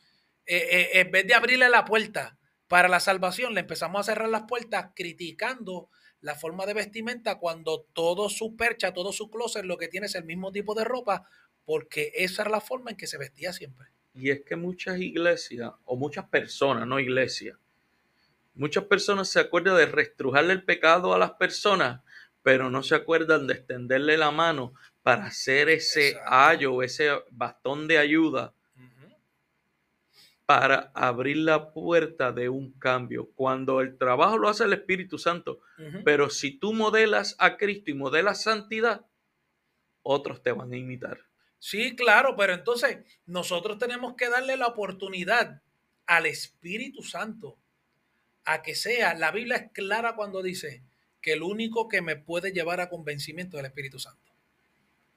eh, 0.47 0.57
eh, 0.57 1.01
en 1.01 1.11
vez 1.11 1.27
de 1.27 1.35
abrirle 1.35 1.69
la 1.69 1.85
puerta 1.85 2.39
para 2.69 2.89
la 2.89 3.01
salvación, 3.01 3.55
le 3.55 3.61
empezamos 3.61 4.01
a 4.01 4.13
cerrar 4.13 4.29
las 4.29 4.45
puertas 4.45 4.91
criticando 4.95 5.89
la 6.21 6.35
forma 6.35 6.67
de 6.67 6.75
vestimenta 6.75 7.39
cuando 7.39 7.87
todo 7.93 8.31
su 8.31 8.57
percha, 8.57 8.95
todo 8.95 9.13
su 9.13 9.31
closet 9.31 9.65
lo 9.65 9.77
que 9.77 9.89
tiene 9.89 10.07
es 10.07 10.15
el 10.15 10.25
mismo 10.25 10.53
tipo 10.53 10.75
de 10.75 10.85
ropa, 10.85 11.29
porque 11.65 12.13
esa 12.15 12.43
era 12.43 12.51
la 12.51 12.61
forma 12.61 12.91
en 12.91 12.97
que 12.97 13.07
se 13.07 13.19
vestía 13.19 13.53
siempre. 13.53 13.89
Y 14.15 14.31
es 14.31 14.43
que 14.43 14.57
muchas 14.57 14.99
iglesias, 14.99 15.73
o 15.85 15.97
muchas 15.97 16.27
personas, 16.29 16.87
no 16.87 16.99
iglesias, 16.99 17.59
muchas 18.55 18.85
personas 18.85 19.29
se 19.29 19.41
acuerdan 19.41 19.77
de 19.77 19.87
restrujarle 19.87 20.53
el 20.53 20.65
pecado 20.65 21.13
a 21.13 21.19
las 21.19 21.33
personas, 21.33 22.01
pero 22.43 22.71
no 22.71 22.83
se 22.83 22.95
acuerdan 22.95 23.47
de 23.47 23.55
extenderle 23.55 24.17
la 24.17 24.31
mano 24.31 24.73
para 25.03 25.27
hacer 25.27 25.69
ese 25.69 26.17
ayo, 26.27 26.83
ese 26.83 27.11
bastón 27.31 27.87
de 27.87 27.99
ayuda 27.99 28.54
para 30.47 30.93
abrir 30.95 31.39
la 31.39 31.73
puerta 31.73 32.33
de 32.33 32.49
un 32.49 32.73
cambio. 32.73 33.31
Cuando 33.35 33.81
el 33.81 33.97
trabajo 33.97 34.37
lo 34.37 34.49
hace 34.49 34.65
el 34.65 34.73
Espíritu 34.73 35.19
Santo, 35.19 35.61
pero 36.05 36.31
si 36.31 36.59
tú 36.59 36.73
modelas 36.73 37.37
a 37.39 37.57
Cristo 37.57 37.91
y 37.91 37.95
modelas 37.95 38.43
santidad, 38.43 39.07
otros 40.03 40.43
te 40.43 40.53
van 40.53 40.73
a 40.73 40.77
imitar. 40.77 41.21
Sí, 41.59 41.97
claro, 41.97 42.37
pero 42.37 42.53
entonces 42.53 42.99
nosotros 43.25 43.79
tenemos 43.79 44.15
que 44.17 44.29
darle 44.29 44.57
la 44.59 44.67
oportunidad 44.67 45.63
al 46.07 46.27
Espíritu 46.27 47.03
Santo 47.03 47.57
a 48.45 48.63
que 48.63 48.75
sea, 48.75 49.15
la 49.15 49.31
Biblia 49.31 49.57
es 49.57 49.73
clara 49.73 50.15
cuando 50.15 50.43
dice 50.43 50.83
que 51.23 51.33
el 51.33 51.43
único 51.43 51.89
que 51.89 52.03
me 52.03 52.17
puede 52.17 52.53
llevar 52.53 52.83
a 52.83 52.91
convencimiento 52.91 53.57
es 53.57 53.61
el 53.61 53.67
Espíritu 53.67 53.99
Santo. 53.99 54.31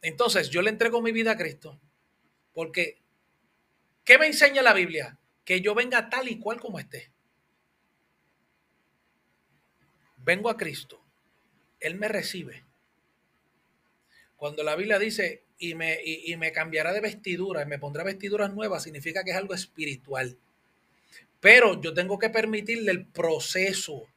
Entonces 0.02 0.50
yo 0.50 0.62
le 0.62 0.70
entrego 0.70 1.02
mi 1.02 1.12
vida 1.12 1.32
a 1.32 1.38
Cristo. 1.38 1.82
Porque, 2.54 3.02
¿qué 4.08 4.18
me 4.18 4.26
enseña 4.26 4.62
la 4.62 4.74
Biblia? 4.74 5.20
Que 5.44 5.60
yo 5.60 5.76
venga 5.76 6.10
tal 6.10 6.30
y 6.30 6.40
cual 6.40 6.62
como 6.62 6.80
esté. 6.80 7.12
Vengo 10.24 10.50
a 10.50 10.58
Cristo. 10.58 11.04
Él 11.82 11.96
me 11.96 12.08
recibe. 12.08 12.64
Cuando 14.38 14.64
la 14.64 14.78
Biblia 14.78 14.98
dice, 14.98 15.44
y 15.60 15.76
me, 15.76 16.00
y, 16.04 16.36
me 16.38 16.54
cambiará 16.54 16.94
de 16.94 17.02
vestidura, 17.02 17.64
y 17.64 17.66
me 17.66 17.80
pondrá 17.80 18.04
vestiduras 18.04 18.54
nuevas, 18.54 18.84
significa 18.84 19.24
que 19.24 19.32
es 19.32 19.38
algo 19.38 19.54
espiritual. 19.54 20.38
Pero 21.42 21.82
yo 21.82 21.94
tengo 21.94 22.18
que 22.18 22.30
permitirle 22.30 22.92
el 22.92 23.06
proceso 23.06 24.08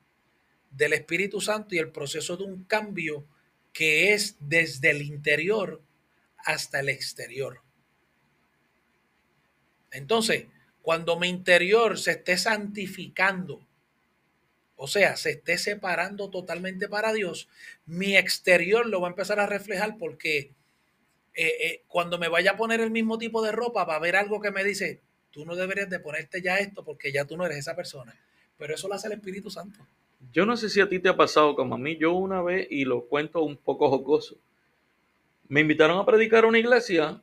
del 0.71 0.93
Espíritu 0.93 1.41
Santo 1.41 1.75
y 1.75 1.79
el 1.79 1.91
proceso 1.91 2.37
de 2.37 2.45
un 2.45 2.63
cambio 2.65 3.25
que 3.73 4.13
es 4.13 4.37
desde 4.39 4.91
el 4.91 5.03
interior 5.03 5.83
hasta 6.39 6.81
el 6.81 6.91
exterior. 6.91 7.61
Entonces, 9.91 10.47
cuando 10.83 11.19
mi 11.19 11.29
interior 11.29 11.99
se 11.99 12.13
esté 12.13 12.37
santificando, 12.37 13.61
o 14.77 14.87
sea, 14.87 15.17
se 15.17 15.31
esté 15.33 15.59
separando 15.59 16.31
totalmente 16.31 16.89
para 16.89 17.13
Dios, 17.13 17.49
mi 17.87 18.17
exterior 18.17 18.87
lo 18.87 19.01
va 19.01 19.09
a 19.09 19.11
empezar 19.11 19.39
a 19.39 19.47
reflejar 19.47 19.99
porque 19.99 20.53
eh, 21.35 21.53
eh, 21.63 21.83
cuando 21.87 22.19
me 22.19 22.29
vaya 22.29 22.53
a 22.53 22.57
poner 22.57 22.81
el 22.81 22.91
mismo 22.91 23.19
tipo 23.19 23.43
de 23.43 23.53
ropa 23.53 23.85
va 23.85 23.95
a 23.95 23.97
haber 23.97 24.17
algo 24.17 24.41
que 24.41 24.51
me 24.51 24.65
dice, 24.65 25.01
tú 25.31 25.45
no 25.45 25.55
deberías 25.55 25.91
de 25.91 26.01
ponerte 26.01 26.43
ya 26.43 26.59
esto 26.59 26.85
porque 26.85 27.13
ya 27.13 27.25
tú 27.25 27.37
no 27.37 27.45
eres 27.47 27.59
esa 27.59 27.77
persona. 27.77 28.19
Pero 28.59 28.75
eso 28.75 28.89
lo 28.89 28.95
hace 28.95 29.07
el 29.09 29.15
Espíritu 29.15 29.51
Santo. 29.51 29.87
Yo 30.33 30.45
no 30.45 30.57
sé 30.57 30.69
si 30.69 30.81
a 30.81 30.89
ti 30.89 30.99
te 30.99 31.09
ha 31.09 31.17
pasado 31.17 31.55
como 31.55 31.75
a 31.75 31.79
mí. 31.79 31.97
Yo 31.97 32.13
una 32.13 32.43
vez, 32.43 32.67
y 32.71 32.85
lo 32.85 33.07
cuento 33.07 33.43
un 33.43 33.57
poco 33.57 33.89
jocoso, 33.89 34.37
me 35.49 35.61
invitaron 35.61 35.99
a 35.99 36.07
predicar 36.07 36.45
a 36.45 36.47
una 36.47 36.59
iglesia 36.59 37.23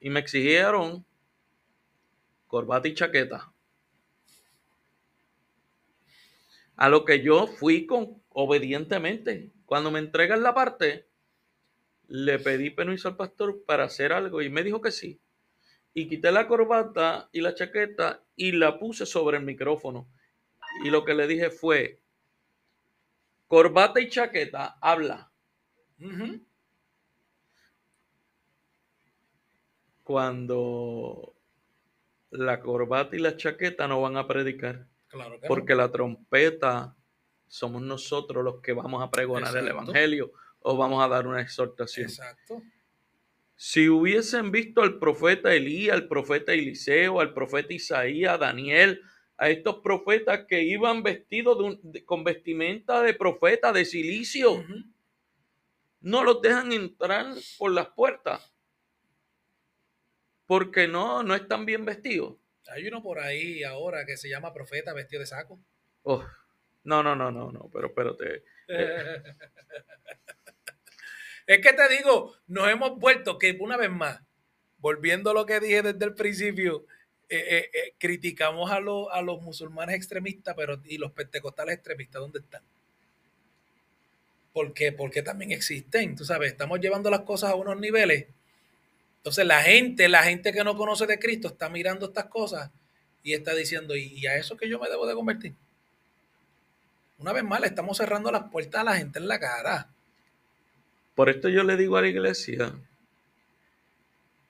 y 0.00 0.10
me 0.10 0.20
exigieron 0.20 1.04
corbata 2.46 2.88
y 2.88 2.94
chaqueta. 2.94 3.52
A 6.76 6.88
lo 6.88 7.04
que 7.04 7.22
yo 7.22 7.46
fui 7.46 7.86
con 7.86 8.22
obedientemente. 8.30 9.52
Cuando 9.64 9.90
me 9.90 10.00
entregan 10.00 10.42
la 10.42 10.54
parte, 10.54 11.08
le 12.08 12.38
pedí 12.38 12.70
permiso 12.70 13.08
al 13.08 13.16
pastor 13.16 13.64
para 13.64 13.84
hacer 13.84 14.12
algo 14.12 14.42
y 14.42 14.50
me 14.50 14.62
dijo 14.62 14.80
que 14.80 14.90
sí. 14.90 15.20
Y 15.94 16.08
quité 16.08 16.32
la 16.32 16.48
corbata 16.48 17.28
y 17.32 17.40
la 17.40 17.54
chaqueta 17.54 18.24
y 18.36 18.52
la 18.52 18.78
puse 18.78 19.06
sobre 19.06 19.38
el 19.38 19.44
micrófono. 19.44 20.08
Y 20.84 20.90
lo 20.90 21.04
que 21.04 21.14
le 21.14 21.28
dije 21.28 21.50
fue, 21.50 22.00
corbata 23.46 24.00
y 24.00 24.08
chaqueta, 24.08 24.76
habla. 24.80 25.30
Cuando 30.02 31.33
la 32.34 32.60
corbata 32.60 33.16
y 33.16 33.20
la 33.20 33.36
chaqueta 33.36 33.86
no 33.88 34.00
van 34.00 34.16
a 34.16 34.26
predicar. 34.26 34.86
porque 35.46 35.76
la 35.76 35.92
trompeta 35.92 36.96
somos 37.46 37.80
nosotros 37.82 38.42
los 38.42 38.60
que 38.60 38.72
vamos 38.72 39.00
a 39.00 39.12
pregonar 39.12 39.56
el 39.56 39.68
evangelio 39.68 40.32
o 40.58 40.76
vamos 40.76 41.04
a 41.04 41.08
dar 41.08 41.26
una 41.28 41.40
exhortación. 41.40 42.06
Exacto. 42.06 42.62
Si 43.54 43.88
hubiesen 43.88 44.50
visto 44.50 44.82
al 44.82 44.98
profeta 44.98 45.54
Elías, 45.54 45.94
al 45.94 46.08
profeta 46.08 46.52
Eliseo, 46.52 47.20
al 47.20 47.32
profeta 47.32 47.72
Isaías, 47.72 48.40
Daniel, 48.40 49.00
a 49.36 49.50
estos 49.50 49.76
profetas 49.76 50.46
que 50.48 50.64
iban 50.64 51.04
vestidos 51.04 51.78
con 52.04 52.24
vestimenta 52.24 53.02
de 53.02 53.14
profeta 53.14 53.72
de 53.72 53.84
silicio, 53.84 54.64
no 56.00 56.24
los 56.24 56.42
dejan 56.42 56.72
entrar 56.72 57.26
por 57.56 57.70
las 57.70 57.88
puertas 57.90 58.53
porque 60.46 60.88
no, 60.88 61.22
no 61.22 61.34
están 61.34 61.66
bien 61.66 61.84
vestidos. 61.84 62.36
Hay 62.68 62.86
uno 62.86 63.02
por 63.02 63.18
ahí 63.18 63.62
ahora 63.62 64.06
que 64.06 64.16
se 64.16 64.28
llama 64.28 64.54
profeta 64.54 64.92
vestido 64.92 65.20
de 65.20 65.26
saco. 65.26 65.58
Oh, 66.02 66.24
no, 66.84 67.02
no, 67.02 67.14
no, 67.14 67.30
no, 67.30 67.50
no, 67.50 67.70
pero 67.72 67.88
espérate. 67.88 68.44
es 71.46 71.58
que 71.58 71.72
te 71.72 71.88
digo, 71.88 72.34
nos 72.46 72.68
hemos 72.68 72.98
vuelto 72.98 73.38
que 73.38 73.56
una 73.60 73.76
vez 73.76 73.90
más, 73.90 74.20
volviendo 74.78 75.30
a 75.30 75.34
lo 75.34 75.46
que 75.46 75.60
dije 75.60 75.82
desde 75.82 76.04
el 76.04 76.14
principio, 76.14 76.86
eh, 77.28 77.38
eh, 77.38 77.70
eh, 77.72 77.94
criticamos 77.98 78.70
a, 78.70 78.76
a 78.76 79.22
los 79.22 79.42
musulmanes 79.42 79.96
extremistas, 79.96 80.54
pero 80.56 80.80
¿y 80.84 80.98
los 80.98 81.12
pentecostales 81.12 81.76
extremistas 81.76 82.20
dónde 82.20 82.40
están? 82.40 82.62
Porque, 84.52 84.92
porque 84.92 85.22
también 85.22 85.50
existen, 85.52 86.14
tú 86.14 86.24
sabes, 86.24 86.52
estamos 86.52 86.80
llevando 86.80 87.10
las 87.10 87.22
cosas 87.22 87.50
a 87.50 87.54
unos 87.54 87.78
niveles 87.78 88.26
entonces 89.24 89.46
la 89.46 89.62
gente, 89.62 90.06
la 90.10 90.22
gente 90.22 90.52
que 90.52 90.62
no 90.62 90.76
conoce 90.76 91.06
de 91.06 91.18
Cristo 91.18 91.48
está 91.48 91.70
mirando 91.70 92.04
estas 92.04 92.26
cosas 92.26 92.70
y 93.22 93.32
está 93.32 93.54
diciendo, 93.54 93.96
¿y 93.96 94.26
a 94.26 94.36
eso 94.36 94.54
que 94.54 94.68
yo 94.68 94.78
me 94.78 94.86
debo 94.86 95.06
de 95.06 95.14
convertir? 95.14 95.54
Una 97.16 97.32
vez 97.32 97.42
más, 97.42 97.58
le 97.62 97.68
estamos 97.68 97.96
cerrando 97.96 98.30
las 98.30 98.50
puertas 98.50 98.82
a 98.82 98.84
la 98.84 98.96
gente 98.96 99.18
en 99.18 99.26
la 99.26 99.40
cara. 99.40 99.88
Por 101.14 101.30
esto 101.30 101.48
yo 101.48 101.64
le 101.64 101.78
digo 101.78 101.96
a 101.96 102.02
la 102.02 102.08
iglesia 102.08 102.74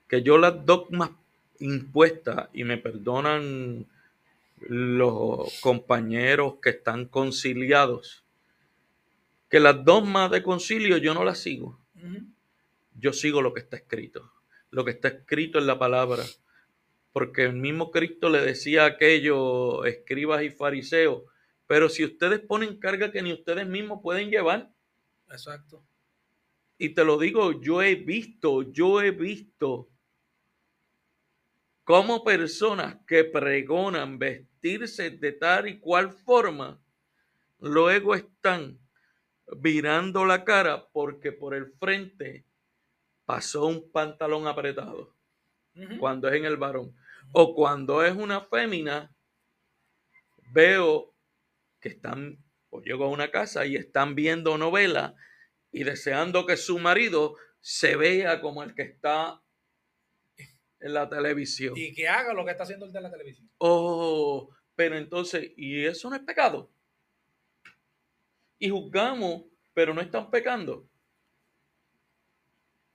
que 0.09 0.25
yo 0.25 0.39
las 0.39 0.67
dogmas 0.67 1.11
impuestas, 1.61 2.49
y 2.53 2.65
me 2.65 2.77
perdonan 2.77 3.87
los 4.59 5.57
compañeros 5.61 6.55
que 6.61 6.71
están 6.71 7.05
conciliados, 7.05 8.25
que 9.49 9.61
las 9.61 9.85
dogmas 9.85 10.33
de 10.33 10.43
concilio 10.43 10.97
yo 10.97 11.15
no 11.15 11.23
las 11.23 11.39
sigo. 11.39 11.79
Yo 12.99 13.13
sigo 13.13 13.41
lo 13.41 13.55
que 13.55 13.61
está 13.61 13.77
escrito 13.77 14.34
lo 14.75 14.85
que 14.85 14.91
está 14.91 15.09
escrito 15.09 15.59
en 15.59 15.67
la 15.67 15.79
palabra. 15.79 16.25
Porque 17.13 17.45
el 17.45 17.55
mismo 17.55 17.91
Cristo 17.93 18.29
le 18.29 18.41
decía 18.41 18.83
a 18.83 18.87
aquellos 18.87 19.87
escribas 19.87 20.43
y 20.43 20.51
fariseos, 20.51 21.23
pero 21.67 21.89
si 21.89 22.05
ustedes 22.05 22.41
ponen 22.41 22.79
carga 22.79 23.13
que 23.13 23.23
ni 23.23 23.33
ustedes 23.33 23.67
mismos 23.67 24.01
pueden 24.03 24.31
llevar. 24.31 24.71
Exacto. 25.31 25.85
Y 26.77 26.91
te 26.91 27.05
lo 27.05 27.17
digo, 27.17 27.61
yo 27.61 27.83
he 27.83 27.95
visto, 27.95 28.63
yo 28.73 29.01
he 29.01 29.13
visto 29.13 29.89
cómo 31.85 32.25
personas 32.25 32.97
que 33.07 33.23
pregonan 33.23 34.19
vestirse 34.19 35.11
de 35.11 35.33
tal 35.33 35.69
y 35.69 35.79
cual 35.79 36.11
forma, 36.11 36.83
luego 37.61 38.17
están 38.17 38.81
virando 39.57 40.25
la 40.25 40.45
cara 40.45 40.89
porque 40.93 41.31
por 41.31 41.55
el 41.55 41.67
frente 41.67 42.45
pasó 43.25 43.67
un 43.67 43.91
pantalón 43.91 44.47
apretado 44.47 45.15
cuando 45.99 46.29
es 46.29 46.35
en 46.35 46.45
el 46.45 46.57
varón. 46.57 46.97
O 47.33 47.55
cuando 47.55 48.05
es 48.05 48.15
una 48.15 48.43
fémina, 48.43 49.15
veo 50.53 51.15
que 51.81 51.89
están, 51.89 52.39
o 52.71 52.81
llego 52.81 53.05
a 53.05 53.09
una 53.09 53.31
casa 53.31 53.67
y 53.67 53.77
están 53.77 54.15
viendo 54.15 54.57
novela 54.59 55.15
y 55.73 55.85
deseando 55.85 56.47
que 56.47 56.57
su 56.57 56.79
marido 56.79 57.37
se 57.61 57.97
vea 57.97 58.41
como 58.41 58.63
el 58.63 58.75
que 58.75 58.83
está 58.83 59.41
en 60.81 60.95
la 60.95 61.09
televisión. 61.09 61.75
Y 61.77 61.95
que 61.95 62.09
haga 62.09 62.35
lo 62.35 62.45
que 62.45 62.53
está 62.53 62.65
haciendo 62.65 62.87
el 62.87 62.93
de 62.93 63.01
la 63.01 63.11
televisión. 63.11 63.51
Oh, 63.59 64.55
pero 64.77 64.97
entonces, 64.97 65.53
¿y 65.57 65.85
eso 65.85 66.11
no 66.11 66.17
es 66.17 66.23
pecado? 66.23 66.71
Y 68.59 68.69
juzgamos, 68.69 69.45
pero 69.73 69.95
no 69.95 70.01
están 70.01 70.31
pecando. 70.31 70.87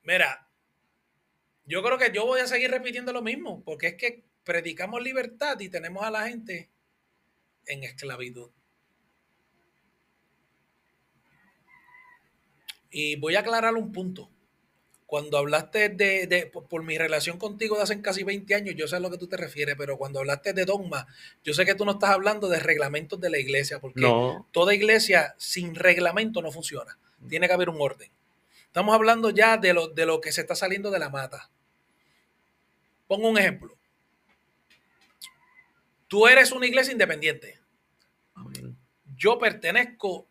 Mira, 0.09 0.49
yo 1.65 1.83
creo 1.83 1.99
que 1.99 2.11
yo 2.11 2.25
voy 2.25 2.39
a 2.39 2.47
seguir 2.47 2.71
repitiendo 2.71 3.13
lo 3.13 3.21
mismo, 3.21 3.63
porque 3.63 3.89
es 3.89 3.93
que 3.93 4.23
predicamos 4.43 5.03
libertad 5.03 5.59
y 5.59 5.69
tenemos 5.69 6.03
a 6.03 6.09
la 6.09 6.27
gente 6.27 6.71
en 7.67 7.83
esclavitud. 7.83 8.49
Y 12.89 13.17
voy 13.17 13.35
a 13.35 13.41
aclarar 13.41 13.75
un 13.75 13.91
punto. 13.91 14.31
Cuando 15.05 15.37
hablaste 15.37 15.89
de, 15.89 16.51
por, 16.51 16.81
mi 16.81 16.97
relación 16.97 17.37
contigo 17.37 17.77
de 17.77 17.83
hace 17.83 18.01
casi 18.01 18.23
20 18.23 18.55
años, 18.55 18.75
yo 18.75 18.87
sé 18.87 18.95
a 18.95 18.99
lo 18.99 19.11
que 19.11 19.19
tú 19.19 19.27
te 19.27 19.37
refieres, 19.37 19.75
pero 19.77 19.99
cuando 19.99 20.21
hablaste 20.21 20.53
de 20.53 20.65
dogma, 20.65 21.05
yo 21.43 21.53
sé 21.53 21.65
que 21.65 21.75
tú 21.75 21.85
no 21.85 21.91
estás 21.91 22.09
hablando 22.09 22.49
de 22.49 22.59
reglamentos 22.59 23.21
de 23.21 23.29
la 23.29 23.37
iglesia, 23.37 23.79
porque 23.79 24.11
toda 24.51 24.73
iglesia 24.73 25.35
sin 25.37 25.75
reglamento 25.75 26.41
no 26.41 26.51
funciona. 26.51 26.97
Tiene 27.27 27.45
que 27.45 27.53
haber 27.53 27.69
un 27.69 27.79
orden. 27.79 28.09
Estamos 28.69 28.93
hablando 28.93 29.31
ya 29.31 29.57
de 29.57 29.73
lo, 29.73 29.87
de 29.87 30.05
lo 30.05 30.21
que 30.21 30.31
se 30.31 30.41
está 30.41 30.53
saliendo 30.53 30.91
de 30.91 30.99
la 30.99 31.09
mata. 31.09 31.49
Pongo 33.07 33.27
un 33.27 33.37
ejemplo. 33.39 33.75
Tú 36.07 36.27
eres 36.27 36.51
una 36.51 36.67
iglesia 36.67 36.91
independiente. 36.91 37.59
Yo 39.15 39.39
pertenezco 39.39 40.29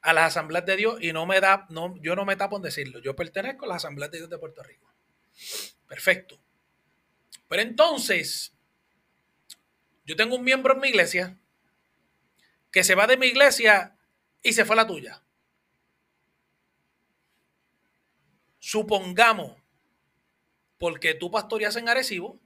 a 0.00 0.14
las 0.14 0.28
asambleas 0.28 0.64
de 0.64 0.76
Dios 0.76 0.98
y 1.02 1.12
no 1.12 1.26
me 1.26 1.38
da, 1.40 1.66
no, 1.68 1.94
yo 2.00 2.16
no 2.16 2.24
me 2.24 2.36
tapo 2.36 2.56
en 2.56 2.62
decirlo. 2.62 3.00
Yo 3.00 3.14
pertenezco 3.14 3.66
a 3.66 3.68
las 3.68 3.76
asambleas 3.78 4.10
de 4.10 4.18
Dios 4.18 4.30
de 4.30 4.38
Puerto 4.38 4.62
Rico. 4.62 4.90
Perfecto. 5.86 6.40
Pero 7.48 7.60
entonces, 7.60 8.54
yo 10.06 10.16
tengo 10.16 10.36
un 10.36 10.44
miembro 10.44 10.72
en 10.72 10.80
mi 10.80 10.88
iglesia 10.88 11.38
que 12.72 12.82
se 12.82 12.94
va 12.94 13.06
de 13.06 13.18
mi 13.18 13.26
iglesia 13.26 13.98
y 14.42 14.54
se 14.54 14.64
fue 14.64 14.74
a 14.74 14.78
la 14.78 14.86
tuya. 14.86 15.22
Supongamos, 18.66 19.52
porque 20.76 21.14
tú 21.14 21.30
pastoreas 21.30 21.76
en 21.76 21.88
Arecibo, 21.88 22.40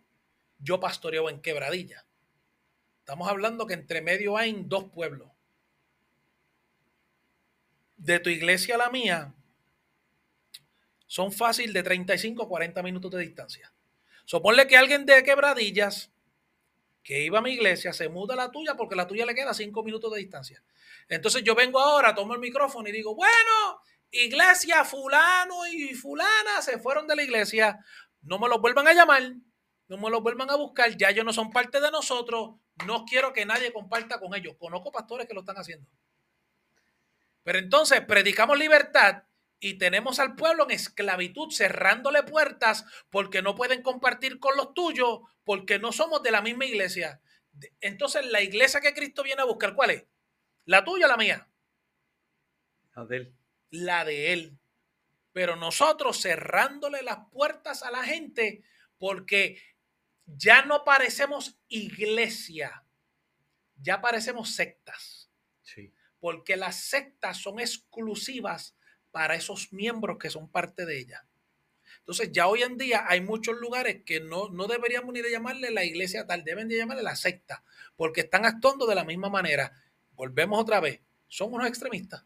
yo 0.59 0.79
pastoreo 0.79 1.31
en 1.31 1.41
Quebradilla. 1.41 2.05
Estamos 2.99 3.27
hablando 3.27 3.67
que 3.67 3.73
entre 3.73 4.03
medio 4.03 4.37
hay 4.37 4.53
dos 4.67 4.85
pueblos. 4.85 5.31
De 7.97 8.19
tu 8.19 8.29
iglesia 8.29 8.75
a 8.75 8.79
la 8.79 8.91
mía, 8.91 9.33
son 11.07 11.33
fácil 11.33 11.73
de 11.73 11.83
35 11.83 12.43
a 12.43 12.49
40 12.49 12.83
minutos 12.83 13.11
de 13.13 13.21
distancia. 13.21 13.73
Suponle 14.27 14.67
que 14.67 14.77
alguien 14.77 15.07
de 15.07 15.23
Quebradillas 15.25 16.11
que 17.03 17.25
iba 17.25 17.39
a 17.39 17.43
mi 17.43 17.53
iglesia 17.53 17.95
se 17.95 18.11
muda 18.11 18.35
a 18.35 18.37
la 18.37 18.51
tuya 18.51 18.77
porque 18.77 18.95
la 18.95 19.07
tuya 19.07 19.25
le 19.25 19.35
queda 19.35 19.55
5 19.55 19.83
minutos 19.83 20.13
de 20.13 20.19
distancia. 20.19 20.63
Entonces 21.09 21.43
yo 21.43 21.55
vengo 21.55 21.81
ahora, 21.81 22.15
tomo 22.15 22.35
el 22.35 22.41
micrófono 22.41 22.87
y 22.91 22.93
digo, 22.93 23.15
bueno, 23.15 23.81
iglesia 24.11 24.85
fulano 24.85 25.67
y 25.67 25.95
fulana 25.95 26.63
se 26.63 26.79
fueron 26.79 27.07
de 27.07 27.17
la 27.17 27.23
iglesia, 27.23 27.79
no 28.23 28.39
me 28.39 28.49
los 28.49 28.61
vuelvan 28.61 28.89
a 28.89 28.93
llamar, 28.93 29.23
no 29.89 29.97
me 29.99 30.11
los 30.11 30.23
vuelvan 30.23 30.51
a 30.51 30.57
buscar, 30.57 30.97
ya 30.97 31.11
ellos 31.11 31.25
no 31.25 31.33
son 31.33 31.51
parte 31.51 31.81
de 31.81 31.91
nosotros, 31.91 32.57
no 32.87 33.05
quiero 33.05 33.33
que 33.33 33.47
nadie 33.47 33.73
comparta 33.73 34.19
con 34.21 34.35
ellos. 34.35 34.55
Conozco 34.59 34.93
pastores 34.93 35.27
que 35.27 35.35
lo 35.35 35.41
están 35.41 35.57
haciendo. 35.59 35.87
Pero 37.43 37.59
entonces 37.59 38.01
predicamos 38.03 38.59
libertad 38.59 39.25
y 39.59 39.75
tenemos 39.75 40.19
al 40.19 40.37
pueblo 40.37 40.65
en 40.65 40.71
esclavitud, 40.73 41.51
cerrándole 41.53 42.23
puertas 42.23 42.85
porque 43.11 43.43
no 43.43 43.55
pueden 43.55 43.83
compartir 43.83 44.39
con 44.39 44.57
los 44.57 44.75
tuyos, 44.75 45.21
porque 45.45 45.79
no 45.79 45.93
somos 45.93 46.23
de 46.23 46.31
la 46.31 46.41
misma 46.41 46.65
iglesia. 46.65 47.21
Entonces, 47.81 48.25
la 48.27 48.41
iglesia 48.43 48.81
que 48.81 48.95
Cristo 48.95 49.23
viene 49.23 49.43
a 49.43 49.47
buscar, 49.47 49.75
¿cuál 49.75 49.91
es? 49.91 50.05
¿La 50.65 50.85
tuya 50.85 51.07
o 51.07 51.09
la 51.09 51.17
mía? 51.17 51.49
La 52.95 53.05
de 53.05 53.17
él. 53.17 53.40
La 53.71 54.05
de 54.05 54.33
él. 54.33 54.59
Pero 55.33 55.57
nosotros 55.57 56.21
cerrándole 56.21 57.03
las 57.03 57.19
puertas 57.31 57.83
a 57.83 57.91
la 57.91 58.03
gente 58.03 58.63
porque 58.99 59.63
ya 60.27 60.63
no 60.63 60.85
parecemos 60.85 61.59
iglesia, 61.69 62.85
ya 63.77 64.01
parecemos 64.01 64.55
sectas. 64.55 65.31
Sí. 65.63 65.93
Porque 66.19 66.57
las 66.57 66.77
sectas 66.77 67.39
son 67.39 67.61
exclusivas 67.61 68.77
para 69.11 69.35
esos 69.35 69.73
miembros 69.73 70.19
que 70.19 70.31
son 70.31 70.51
parte 70.51 70.85
de 70.85 70.99
ella. 70.99 71.27
Entonces 72.01 72.33
ya 72.33 72.47
hoy 72.49 72.63
en 72.63 72.77
día 72.77 73.05
hay 73.09 73.21
muchos 73.21 73.57
lugares 73.59 74.03
que 74.05 74.21
no, 74.21 74.49
no 74.49 74.67
deberíamos 74.67 75.13
ni 75.13 75.21
de 75.21 75.31
llamarle 75.31 75.71
la 75.71 75.85
iglesia 75.85 76.27
tal, 76.27 76.45
deben 76.45 76.69
de 76.69 76.77
llamarle 76.77 77.03
la 77.03 77.17
secta, 77.17 77.63
porque 77.97 78.23
están 78.23 78.47
actuando 78.47 78.87
de 78.87 78.95
la 78.95 79.05
misma 79.05 79.29
manera. 79.29 79.73
Volvemos 80.13 80.61
otra 80.61 80.81
vez, 80.81 81.01
son 81.29 81.53
unos 81.53 81.69
extremistas. 81.69 82.25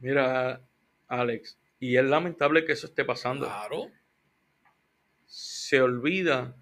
Mira, 0.00 0.66
Alex, 1.08 1.58
y 1.78 1.96
es 1.96 2.04
lamentable 2.04 2.64
que 2.64 2.72
eso 2.72 2.86
esté 2.86 3.04
pasando. 3.04 3.46
Claro. 3.46 3.90
Se 5.26 5.80
olvida 5.80 6.56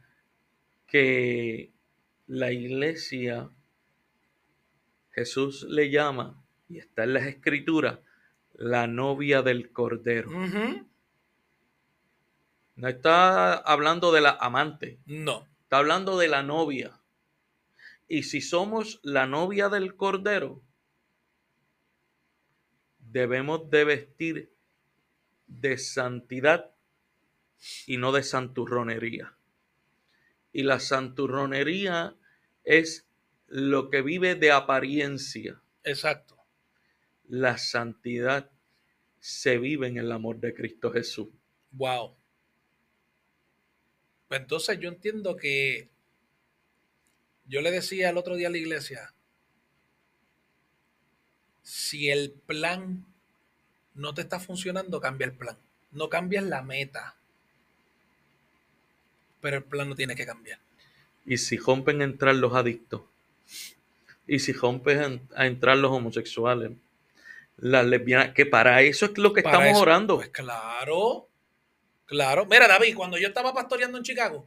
que 0.86 1.72
la 2.26 2.52
iglesia, 2.52 3.50
Jesús 5.10 5.62
le 5.62 5.90
llama, 5.90 6.42
y 6.68 6.78
está 6.78 7.04
en 7.04 7.14
las 7.14 7.24
escrituras, 7.24 8.00
la 8.54 8.86
novia 8.86 9.42
del 9.42 9.72
Cordero. 9.72 10.30
No 12.76 12.88
está 12.88 13.54
hablando 13.54 14.12
de 14.12 14.20
la 14.20 14.30
amante. 14.30 14.98
No. 15.06 15.48
Está 15.62 15.78
hablando 15.78 16.18
de 16.18 16.28
la 16.28 16.42
novia. 16.42 17.00
Y 18.08 18.22
si 18.22 18.40
somos 18.40 19.00
la 19.02 19.26
novia 19.26 19.68
del 19.68 19.96
Cordero, 19.96 20.62
debemos 23.10 23.70
de 23.70 23.84
vestir 23.84 24.52
de 25.46 25.78
santidad 25.78 26.70
y 27.86 27.96
no 27.96 28.12
de 28.12 28.22
santurronería. 28.22 29.34
Y 30.52 30.62
la 30.62 30.80
santurronería 30.80 32.16
es 32.64 33.06
lo 33.46 33.90
que 33.90 34.02
vive 34.02 34.34
de 34.34 34.52
apariencia. 34.52 35.60
Exacto 35.84 36.38
la 37.28 37.58
santidad 37.58 38.50
se 39.20 39.58
vive 39.58 39.86
en 39.86 39.98
el 39.98 40.10
amor 40.12 40.40
de 40.40 40.54
Cristo 40.54 40.90
Jesús. 40.90 41.28
Wow. 41.72 42.16
Entonces 44.30 44.78
yo 44.80 44.88
entiendo 44.88 45.36
que 45.36 45.90
yo 47.46 47.60
le 47.60 47.70
decía 47.70 48.10
el 48.10 48.16
otro 48.16 48.36
día 48.36 48.48
a 48.48 48.50
la 48.50 48.58
iglesia, 48.58 49.14
si 51.68 52.08
el 52.08 52.30
plan 52.30 53.04
no 53.94 54.14
te 54.14 54.22
está 54.22 54.40
funcionando, 54.40 55.02
cambia 55.02 55.26
el 55.26 55.34
plan. 55.34 55.58
No 55.92 56.08
cambies 56.08 56.42
la 56.44 56.62
meta. 56.62 57.14
Pero 59.42 59.58
el 59.58 59.64
plan 59.64 59.86
no 59.90 59.94
tiene 59.94 60.14
que 60.16 60.24
cambiar. 60.24 60.58
Y 61.26 61.36
si 61.36 61.58
rompen 61.58 62.00
a 62.00 62.04
entrar 62.04 62.34
los 62.36 62.54
adictos, 62.54 63.02
y 64.26 64.38
si 64.38 64.54
rompen 64.54 65.20
a 65.36 65.46
entrar 65.46 65.76
los 65.76 65.92
homosexuales, 65.92 66.72
las 67.58 67.84
lesbianas, 67.84 68.32
que 68.32 68.46
para 68.46 68.80
eso 68.80 69.04
es 69.04 69.18
lo 69.18 69.34
que 69.34 69.40
estamos 69.40 69.78
orando. 69.78 70.16
Pues 70.16 70.30
claro, 70.30 71.28
claro. 72.06 72.46
Mira, 72.46 72.66
David, 72.66 72.96
cuando 72.96 73.18
yo 73.18 73.28
estaba 73.28 73.52
pastoreando 73.52 73.98
en 73.98 74.04
Chicago, 74.04 74.46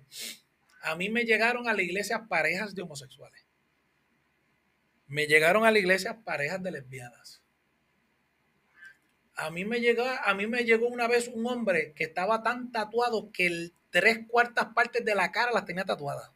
a 0.81 0.95
mí 0.95 1.10
me 1.10 1.23
llegaron 1.23 1.69
a 1.69 1.73
la 1.73 1.84
iglesia 1.84 2.25
parejas 2.27 2.73
de 2.73 2.81
homosexuales. 2.81 3.40
Me 5.12 5.28
llegaron 5.28 5.65
a 5.65 5.71
la 5.71 5.78
iglesia 5.78 6.21
parejas 6.24 6.63
de 6.63 6.71
lesbianas. 6.71 7.43
A 9.36 9.52
mí 9.52 9.65
me 9.65 9.82
llegó, 9.82 10.06
a 10.06 10.34
mí 10.36 10.47
me 10.47 10.63
llegó 10.63 10.88
una 10.88 11.06
vez 11.10 11.30
un 11.34 11.45
hombre 11.47 11.91
que 11.97 12.06
estaba 12.06 12.43
tan 12.43 12.71
tatuado 12.71 13.30
que 13.30 13.47
el 13.47 13.74
tres 13.89 14.19
cuartas 14.26 14.67
partes 14.74 15.04
de 15.04 15.13
la 15.13 15.30
cara 15.34 15.52
las 15.52 15.65
tenía 15.65 15.84
tatuadas. 15.84 16.32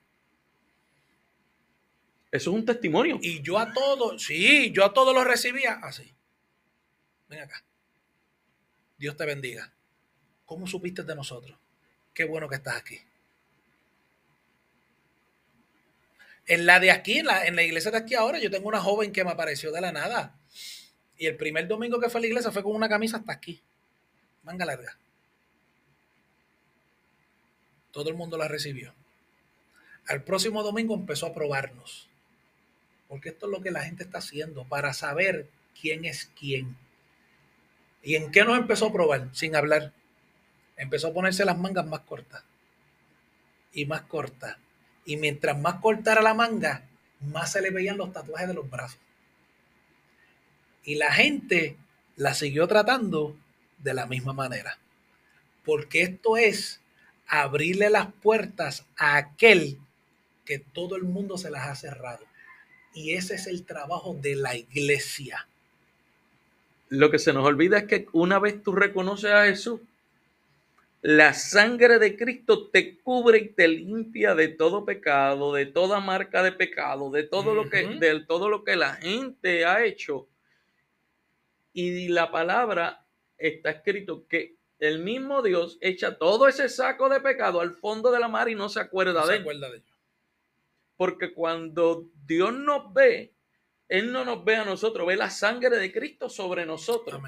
Eso 2.34 2.50
es 2.50 2.56
un 2.58 2.66
testimonio. 2.66 3.18
Y 3.22 3.42
yo 3.42 3.58
a 3.58 3.72
todos, 3.72 4.22
sí, 4.22 4.74
yo 4.74 4.84
a 4.84 4.94
todos 4.94 5.16
los 5.16 5.24
recibía 5.24 5.80
así. 5.82 6.14
Ven 7.30 7.40
acá. 7.40 7.64
Dios 8.98 9.16
te 9.16 9.26
bendiga. 9.26 9.74
¿Cómo 10.44 10.68
supiste 10.68 11.04
de 11.04 11.16
nosotros? 11.16 11.58
Qué 12.14 12.26
bueno 12.26 12.50
que 12.50 12.56
estás 12.56 12.76
aquí. 12.76 13.00
En 16.48 16.66
la 16.66 16.80
de 16.80 16.92
aquí, 16.92 17.20
en 17.20 17.26
la, 17.26 17.64
iglesia 17.64 17.92
de 17.92 17.98
aquí 17.98 18.14
ahora, 18.14 18.40
yo 18.40 18.52
tengo 18.52 18.68
una 18.68 18.80
joven 18.80 19.12
que 19.12 19.24
me 19.24 19.32
apareció 19.32 19.72
de 19.72 19.82
la 19.82 19.92
nada. 19.92 20.36
Y 21.18 21.26
el 21.26 21.38
primer 21.38 21.68
domingo 21.68 22.00
que 22.00 22.10
fue 22.10 22.20
a 22.20 22.22
la 22.22 22.28
iglesia 22.28 22.52
fue 22.52 22.62
con 22.62 22.76
una 22.76 22.90
camisa 22.90 23.18
hasta 23.18 23.34
aquí. 23.34 23.62
Manga 24.44 24.66
larga. 24.66 24.98
Todo 27.92 28.10
el 28.10 28.16
mundo 28.16 28.38
la 28.38 28.48
recibió. 28.48 28.94
Al 30.08 30.24
próximo 30.24 30.62
domingo 30.62 30.94
empezó 30.94 31.28
a 31.28 31.34
probarnos. 31.34 32.08
Porque 33.08 33.30
esto 33.30 33.48
es 33.48 33.52
lo 33.52 33.62
que 33.62 33.72
la 33.72 33.84
gente 33.84 34.04
está 34.04 34.20
haciendo 34.20 34.66
para 34.66 34.94
saber 34.94 35.48
quién 35.80 36.06
es 36.06 36.30
quién. 36.38 36.78
¿Y 38.04 38.16
en 38.16 38.32
qué 38.32 38.44
nos 38.44 38.58
empezó 38.58 38.88
a 38.88 38.94
probar? 38.94 39.30
Sin 39.34 39.56
hablar. 39.56 39.94
Empezó 40.78 41.08
a 41.08 41.14
ponerse 41.14 41.46
las 41.46 41.58
mangas 41.58 41.88
más 41.88 42.02
cortas. 42.02 42.44
Y 43.74 43.86
más 43.86 44.02
cortas. 44.04 44.58
Y 45.06 45.18
mientras 45.18 45.60
más 45.60 45.76
cortara 45.76 46.22
la 46.22 46.34
manga, 46.34 46.84
más 47.22 47.52
se 47.52 47.62
le 47.62 47.70
veían 47.70 47.98
los 47.98 48.12
tatuajes 48.12 48.48
de 48.48 48.54
los 48.54 48.70
brazos. 48.70 49.00
Y 50.84 50.96
la 50.96 51.12
gente 51.14 51.78
la 52.16 52.34
siguió 52.34 52.68
tratando 52.68 53.36
de 53.80 53.94
la 53.94 54.06
misma 54.06 54.34
manera. 54.34 54.78
Porque 55.64 56.02
esto 56.02 56.38
es 56.38 56.82
abrirle 57.28 57.90
las 57.90 58.12
puertas 58.12 58.86
a 58.98 59.18
aquel 59.18 59.80
que 60.46 60.60
todo 60.60 60.96
el 60.96 61.04
mundo 61.04 61.38
se 61.38 61.50
las 61.50 61.68
ha 61.68 61.76
cerrado. 61.76 62.26
Y 62.94 63.14
ese 63.14 63.36
es 63.36 63.48
el 63.48 63.64
trabajo 63.66 64.16
de 64.20 64.36
la 64.36 64.56
iglesia 64.56 65.48
lo 66.90 67.12
que 67.12 67.20
se 67.20 67.34
nos 67.34 67.46
olvida 67.46 67.78
es 67.78 67.84
que 67.86 68.08
una 68.14 68.40
vez 68.40 68.62
tú 68.62 68.74
reconoces 68.74 69.32
a 69.32 69.46
Jesús, 69.46 69.82
la 71.08 71.36
sangre 71.36 72.00
de 72.00 72.18
Cristo 72.18 72.72
te 72.72 72.98
cubre 72.98 73.38
y 73.38 73.50
te 73.50 73.68
limpia 73.68 74.34
de 74.34 74.48
todo 74.48 74.86
pecado, 74.86 75.54
de 75.54 75.68
toda 75.68 76.00
marca 76.00 76.42
de 76.42 76.52
pecado, 76.52 77.12
de 77.12 77.22
todo 77.22 77.54
lo 77.54 77.70
que 77.70 77.86
de 77.86 78.22
todo 78.22 78.50
lo 78.50 78.64
que 78.64 78.76
la 78.76 78.96
gente 78.96 79.66
ha 79.66 79.86
hecho. 79.86 80.28
Y 81.74 82.08
la 82.08 82.32
palabra 82.32 83.06
está 83.38 83.70
escrito 83.70 84.26
que 84.28 84.56
el 84.80 84.98
mismo 84.98 85.44
Dios 85.44 85.78
echa 85.80 86.18
todo 86.18 86.48
ese 86.48 86.70
saco 86.70 87.08
de 87.08 87.20
pecado 87.20 87.62
al 87.62 87.76
fondo 87.76 88.10
de 88.10 88.20
la 88.20 88.28
mar 88.28 88.50
y 88.50 88.56
no 88.56 88.68
se 88.68 88.80
acuerda, 88.80 89.28
de, 89.28 89.36
acuerda 89.36 89.70
de 89.70 89.78
ello. 89.78 89.96
Porque 90.98 91.36
cuando 91.36 92.10
Dios 92.26 92.52
nos 92.52 92.92
ve, 92.96 93.32
él 93.90 94.12
no 94.12 94.26
nos 94.26 94.44
ve 94.44 94.56
a 94.56 94.66
nosotros, 94.66 95.06
ve 95.06 95.16
la 95.16 95.30
sangre 95.30 95.78
de 95.78 95.92
Cristo 95.92 96.30
sobre 96.30 96.66
nosotros 96.66 97.22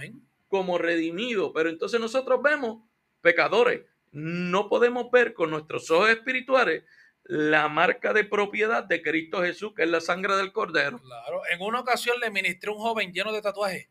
como 0.47 0.79
redimido. 0.79 1.53
Pero 1.53 1.69
entonces 1.69 1.99
nosotros 1.99 2.41
vemos 2.41 2.86
pecadores. 3.27 3.81
No 4.13 4.69
podemos 4.69 5.11
ver 5.11 5.33
con 5.33 5.49
nuestros 5.49 5.91
ojos 5.91 6.09
espirituales 6.09 6.85
la 7.25 7.67
marca 7.67 8.13
de 8.13 8.23
propiedad 8.23 8.85
de 8.85 9.01
Cristo 9.01 9.41
Jesús, 9.41 9.73
que 9.75 9.83
es 9.83 9.89
la 9.89 9.99
sangre 9.99 10.37
del 10.37 10.53
Cordero. 10.53 10.97
Claro, 10.99 11.41
en 11.51 11.61
una 11.61 11.81
ocasión 11.81 12.17
le 12.21 12.31
ministré 12.31 12.69
a 12.69 12.73
un 12.73 12.79
joven 12.79 13.11
lleno 13.11 13.33
de 13.33 13.41
tatuajes 13.41 13.89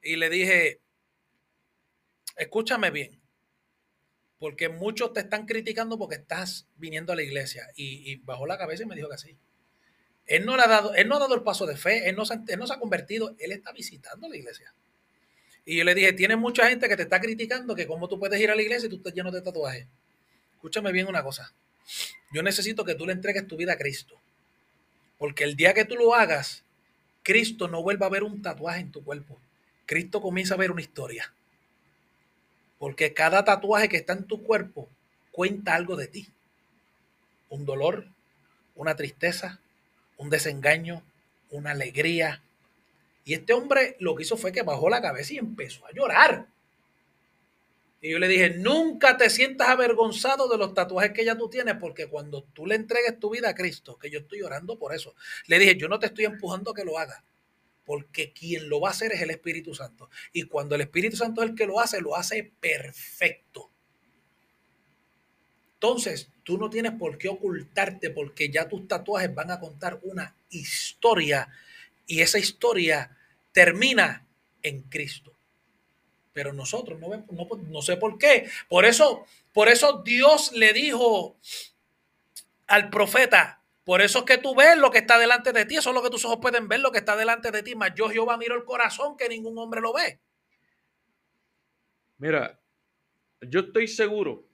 y 0.00 0.16
le 0.16 0.30
dije, 0.30 0.80
escúchame 2.36 2.90
bien, 2.90 3.20
porque 4.38 4.70
muchos 4.70 5.12
te 5.12 5.20
están 5.20 5.44
criticando 5.44 5.98
porque 5.98 6.16
estás 6.16 6.66
viniendo 6.76 7.12
a 7.12 7.16
la 7.16 7.22
iglesia. 7.22 7.68
Y, 7.76 8.16
bajó 8.24 8.46
la 8.46 8.56
cabeza 8.56 8.84
y 8.84 8.86
me 8.86 8.96
dijo 8.96 9.10
que 9.10 9.18
sí. 9.18 9.36
Él 10.24 10.46
no, 10.46 10.54
ha 10.54 10.66
dado, 10.66 10.94
él 10.94 11.06
no 11.06 11.16
ha 11.16 11.18
dado 11.18 11.34
el 11.34 11.42
paso 11.42 11.66
de 11.66 11.76
fe, 11.76 12.08
él 12.08 12.16
no, 12.16 12.24
se, 12.24 12.38
no 12.56 12.66
se 12.66 12.72
ha 12.72 12.78
convertido, 12.78 13.36
él 13.38 13.52
está 13.52 13.72
visitando 13.72 14.26
la 14.26 14.38
iglesia. 14.38 14.74
Y 15.64 15.76
yo 15.76 15.84
le 15.84 15.94
dije, 15.94 16.12
tiene 16.12 16.36
mucha 16.36 16.68
gente 16.68 16.88
que 16.88 16.96
te 16.96 17.02
está 17.02 17.20
criticando 17.20 17.74
que 17.74 17.86
cómo 17.86 18.08
tú 18.08 18.18
puedes 18.18 18.40
ir 18.40 18.50
a 18.50 18.54
la 18.54 18.62
iglesia 18.62 18.86
y 18.86 18.90
tú 18.90 18.96
estás 18.96 19.14
lleno 19.14 19.30
de 19.30 19.42
tatuajes. 19.42 19.86
Escúchame 20.54 20.92
bien 20.92 21.06
una 21.06 21.22
cosa. 21.22 21.52
Yo 22.32 22.42
necesito 22.42 22.84
que 22.84 22.94
tú 22.94 23.06
le 23.06 23.12
entregues 23.12 23.46
tu 23.46 23.56
vida 23.56 23.74
a 23.74 23.78
Cristo. 23.78 24.14
Porque 25.18 25.44
el 25.44 25.56
día 25.56 25.74
que 25.74 25.84
tú 25.84 25.96
lo 25.96 26.14
hagas, 26.14 26.64
Cristo 27.22 27.68
no 27.68 27.82
vuelva 27.82 28.06
a 28.06 28.10
ver 28.10 28.22
un 28.22 28.42
tatuaje 28.42 28.80
en 28.80 28.90
tu 28.90 29.04
cuerpo. 29.04 29.38
Cristo 29.86 30.20
comienza 30.20 30.54
a 30.54 30.58
ver 30.58 30.70
una 30.70 30.80
historia. 30.80 31.32
Porque 32.78 33.12
cada 33.12 33.44
tatuaje 33.44 33.88
que 33.88 33.98
está 33.98 34.14
en 34.14 34.24
tu 34.24 34.42
cuerpo 34.42 34.88
cuenta 35.32 35.74
algo 35.74 35.96
de 35.96 36.06
ti. 36.06 36.28
Un 37.50 37.66
dolor, 37.66 38.06
una 38.74 38.96
tristeza, 38.96 39.60
un 40.16 40.30
desengaño, 40.30 41.02
una 41.50 41.72
alegría. 41.72 42.42
Y 43.30 43.34
este 43.34 43.52
hombre 43.52 43.94
lo 44.00 44.16
que 44.16 44.24
hizo 44.24 44.36
fue 44.36 44.50
que 44.50 44.62
bajó 44.62 44.90
la 44.90 45.00
cabeza 45.00 45.34
y 45.34 45.38
empezó 45.38 45.86
a 45.86 45.92
llorar. 45.92 46.48
Y 48.00 48.10
yo 48.10 48.18
le 48.18 48.26
dije, 48.26 48.50
nunca 48.50 49.16
te 49.16 49.30
sientas 49.30 49.68
avergonzado 49.68 50.48
de 50.48 50.58
los 50.58 50.74
tatuajes 50.74 51.12
que 51.12 51.24
ya 51.24 51.38
tú 51.38 51.48
tienes, 51.48 51.76
porque 51.76 52.08
cuando 52.08 52.42
tú 52.42 52.66
le 52.66 52.74
entregues 52.74 53.20
tu 53.20 53.30
vida 53.30 53.50
a 53.50 53.54
Cristo, 53.54 53.96
que 53.96 54.10
yo 54.10 54.18
estoy 54.18 54.42
orando 54.42 54.80
por 54.80 54.92
eso, 54.92 55.14
le 55.46 55.60
dije, 55.60 55.76
yo 55.76 55.86
no 55.86 56.00
te 56.00 56.06
estoy 56.06 56.24
empujando 56.24 56.72
a 56.72 56.74
que 56.74 56.84
lo 56.84 56.98
hagas, 56.98 57.22
porque 57.84 58.32
quien 58.32 58.68
lo 58.68 58.80
va 58.80 58.88
a 58.88 58.90
hacer 58.90 59.12
es 59.12 59.22
el 59.22 59.30
Espíritu 59.30 59.76
Santo. 59.76 60.10
Y 60.32 60.42
cuando 60.42 60.74
el 60.74 60.80
Espíritu 60.80 61.16
Santo 61.16 61.44
es 61.44 61.50
el 61.50 61.54
que 61.54 61.68
lo 61.68 61.78
hace, 61.78 62.00
lo 62.00 62.16
hace 62.16 62.50
perfecto. 62.58 63.70
Entonces, 65.74 66.30
tú 66.42 66.58
no 66.58 66.68
tienes 66.68 66.94
por 66.98 67.16
qué 67.16 67.28
ocultarte, 67.28 68.10
porque 68.10 68.50
ya 68.50 68.68
tus 68.68 68.88
tatuajes 68.88 69.32
van 69.32 69.52
a 69.52 69.60
contar 69.60 70.00
una 70.02 70.34
historia, 70.50 71.48
y 72.08 72.22
esa 72.22 72.40
historia 72.40 73.16
termina 73.52 74.26
en 74.62 74.82
Cristo 74.82 75.32
pero 76.32 76.52
nosotros 76.52 76.98
no, 76.98 77.10
no, 77.68 77.82
sé 77.82 77.96
por 77.96 78.18
qué. 78.18 78.48
Por 78.68 78.84
eso, 78.84 79.26
por 79.52 79.68
eso 79.68 80.02
Dios 80.04 80.52
le 80.52 80.72
dijo 80.72 81.36
al 82.66 82.88
profeta, 82.90 83.62
por 83.84 84.00
eso 84.00 84.20
es 84.20 84.24
que 84.24 84.38
tú 84.38 84.54
ves 84.54 84.76
lo 84.76 84.90
que 84.90 84.98
está 84.98 85.18
delante 85.18 85.52
de 85.52 85.64
ti, 85.64 85.76
eso 85.76 85.90
es 85.90 85.94
lo 85.94 86.02
que 86.02 86.10
tus 86.10 86.24
ojos 86.24 86.38
pueden 86.40 86.68
ver, 86.68 86.80
lo 86.80 86.92
que 86.92 86.98
está 86.98 87.16
delante 87.16 87.50
de 87.50 87.62
ti, 87.62 87.74
mas 87.74 87.92
yo 87.94 88.08
Jehová 88.08 88.36
miro 88.36 88.54
el 88.54 88.64
corazón 88.64 89.16
que 89.16 89.28
ningún 89.28 89.58
hombre 89.58 89.80
lo 89.80 89.92
ve. 89.92 90.20
Mira, 92.18 92.60
yo 93.40 93.60
estoy 93.60 93.88
seguro 93.88 94.44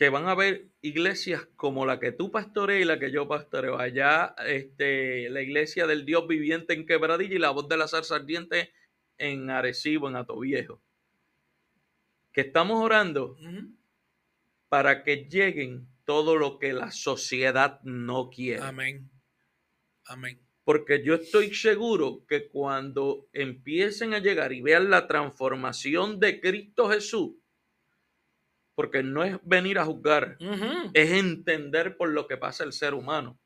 que 0.00 0.08
van 0.08 0.28
a 0.28 0.30
haber 0.30 0.70
iglesias 0.80 1.46
como 1.56 1.84
la 1.84 2.00
que 2.00 2.10
tú 2.10 2.30
pastoreas 2.30 2.80
y 2.80 2.84
la 2.86 2.98
que 2.98 3.12
yo 3.12 3.28
pastoreo. 3.28 3.78
Allá, 3.78 4.34
este, 4.46 5.28
la 5.28 5.42
iglesia 5.42 5.86
del 5.86 6.06
Dios 6.06 6.26
viviente 6.26 6.72
en 6.72 6.86
Quebradilla 6.86 7.34
y 7.34 7.38
la 7.38 7.50
voz 7.50 7.68
de 7.68 7.76
la 7.76 7.86
zarza 7.86 8.16
ardiente 8.16 8.72
en 9.18 9.50
Arecibo, 9.50 10.08
en 10.08 10.16
Atoviejo, 10.16 10.80
que 12.32 12.40
estamos 12.40 12.82
orando 12.82 13.36
para 14.70 15.04
que 15.04 15.28
lleguen 15.28 15.86
todo 16.06 16.34
lo 16.38 16.58
que 16.58 16.72
la 16.72 16.92
sociedad 16.92 17.82
no 17.82 18.30
quiere. 18.30 18.62
Amén. 18.62 19.10
Amén. 20.06 20.40
Porque 20.64 21.04
yo 21.04 21.16
estoy 21.16 21.52
seguro 21.52 22.24
que 22.26 22.48
cuando 22.48 23.28
empiecen 23.34 24.14
a 24.14 24.18
llegar 24.18 24.54
y 24.54 24.62
vean 24.62 24.88
la 24.88 25.06
transformación 25.06 26.18
de 26.20 26.40
Cristo 26.40 26.88
Jesús, 26.88 27.32
porque 28.74 29.02
no 29.02 29.24
es 29.24 29.36
venir 29.42 29.78
a 29.78 29.84
juzgar, 29.84 30.36
es 30.94 31.10
entender 31.10 31.96
por 31.96 32.10
lo 32.10 32.26
que 32.26 32.36
pasa 32.36 32.64
el 32.64 32.72
ser 32.72 32.94
humano. 32.94 33.38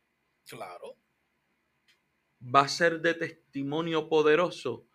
Claro. 0.47 0.97
Va 2.43 2.61
a 2.61 2.69
ser 2.69 3.01
de 3.01 3.15
testimonio 3.15 4.09
poderoso 4.09 4.87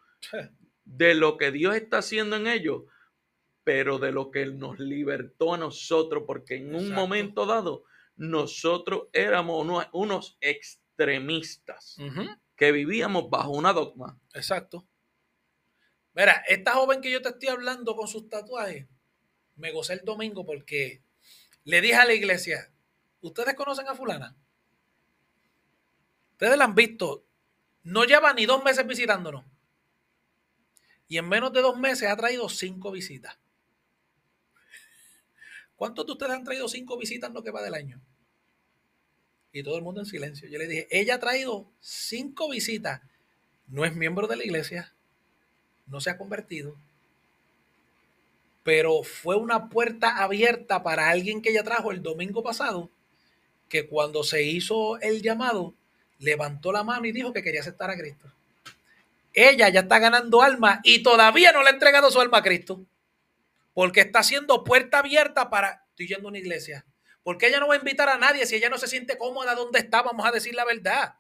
de 0.85 1.13
lo 1.15 1.37
que 1.37 1.51
Dios 1.51 1.75
está 1.75 1.99
haciendo 1.99 2.35
en 2.35 2.47
ellos, 2.47 2.83
pero 3.63 3.99
de 3.99 4.11
lo 4.11 4.31
que 4.31 4.41
Él 4.41 4.57
nos 4.57 4.79
libertó 4.79 5.53
a 5.53 5.57
nosotros, 5.57 6.23
porque 6.25 6.55
en 6.55 6.73
un 6.73 6.91
momento 6.91 7.45
dado 7.45 7.83
nosotros 8.15 9.07
éramos 9.13 9.87
unos, 9.93 10.37
extremistas 10.41 11.97
que 12.55 12.71
vivíamos 12.71 13.29
bajo 13.29 13.51
una 13.51 13.71
dogma. 13.71 14.19
Exacto. 14.33 14.85
Mira, 16.13 16.43
esta 16.47 16.73
joven 16.73 16.99
que 16.99 17.11
yo 17.11 17.21
te 17.21 17.29
estoy 17.29 17.47
hablando 17.47 17.95
con 17.95 18.07
sus 18.07 18.27
tatuajes, 18.27 18.87
me 19.59 19.71
gocé 19.71 19.93
el 19.93 20.05
domingo 20.05 20.45
porque 20.45 21.01
le 21.65 21.81
dije 21.81 21.95
a 21.95 22.05
la 22.05 22.13
iglesia, 22.13 22.71
¿ustedes 23.21 23.53
conocen 23.53 23.87
a 23.87 23.95
fulana? 23.95 24.35
Ustedes 26.31 26.57
la 26.57 26.63
han 26.63 26.75
visto. 26.75 27.25
No 27.83 28.05
lleva 28.05 28.33
ni 28.33 28.45
dos 28.45 28.63
meses 28.63 28.87
visitándonos. 28.87 29.45
Y 31.07 31.17
en 31.17 31.27
menos 31.27 31.51
de 31.51 31.61
dos 31.61 31.77
meses 31.77 32.09
ha 32.09 32.15
traído 32.15 32.47
cinco 32.49 32.91
visitas. 32.91 33.37
¿Cuántos 35.75 36.05
de 36.05 36.11
ustedes 36.13 36.33
han 36.33 36.43
traído 36.43 36.67
cinco 36.67 36.97
visitas 36.97 37.29
en 37.29 37.33
lo 37.33 37.43
que 37.43 37.51
va 37.51 37.61
del 37.61 37.73
año? 37.73 38.01
Y 39.51 39.63
todo 39.63 39.77
el 39.77 39.83
mundo 39.83 40.01
en 40.01 40.05
silencio. 40.05 40.47
Yo 40.47 40.59
le 40.59 40.67
dije, 40.67 40.87
ella 40.91 41.15
ha 41.15 41.19
traído 41.19 41.69
cinco 41.79 42.49
visitas. 42.49 43.01
No 43.67 43.83
es 43.83 43.95
miembro 43.95 44.27
de 44.27 44.35
la 44.37 44.43
iglesia. 44.43 44.93
No 45.87 45.99
se 45.99 46.09
ha 46.09 46.17
convertido. 46.17 46.77
Pero 48.69 49.01
fue 49.01 49.35
una 49.35 49.67
puerta 49.67 50.21
abierta 50.21 50.83
para 50.83 51.09
alguien 51.09 51.41
que 51.41 51.49
ella 51.49 51.63
trajo 51.63 51.91
el 51.91 52.03
domingo 52.03 52.43
pasado, 52.43 52.91
que 53.67 53.87
cuando 53.87 54.23
se 54.23 54.43
hizo 54.43 54.99
el 55.01 55.23
llamado, 55.23 55.73
levantó 56.19 56.71
la 56.71 56.83
mano 56.83 57.07
y 57.07 57.11
dijo 57.11 57.33
que 57.33 57.41
quería 57.41 57.61
aceptar 57.61 57.89
a 57.89 57.97
Cristo 57.97 58.31
ella 59.33 59.69
ya 59.69 59.81
está 59.81 59.99
ganando 59.99 60.41
alma 60.41 60.81
y 60.83 61.03
todavía 61.03 61.51
no 61.51 61.63
le 61.63 61.69
ha 61.69 61.73
entregado 61.73 62.11
su 62.11 62.19
alma 62.19 62.39
a 62.39 62.43
Cristo. 62.43 62.85
Porque 63.73 64.01
está 64.01 64.19
haciendo 64.19 64.63
puerta 64.63 64.99
abierta 64.99 65.49
para, 65.49 65.85
estoy 65.89 66.07
yendo 66.07 66.27
a 66.27 66.31
una 66.31 66.39
iglesia. 66.39 66.85
Porque 67.23 67.47
ella 67.47 67.59
no 67.59 67.67
va 67.67 67.75
a 67.75 67.77
invitar 67.77 68.09
a 68.09 68.17
nadie 68.17 68.45
si 68.45 68.55
ella 68.55 68.69
no 68.69 68.77
se 68.77 68.87
siente 68.87 69.17
cómoda 69.17 69.55
donde 69.55 69.79
está, 69.79 70.01
vamos 70.01 70.25
a 70.25 70.31
decir 70.31 70.55
la 70.55 70.65
verdad. 70.65 71.15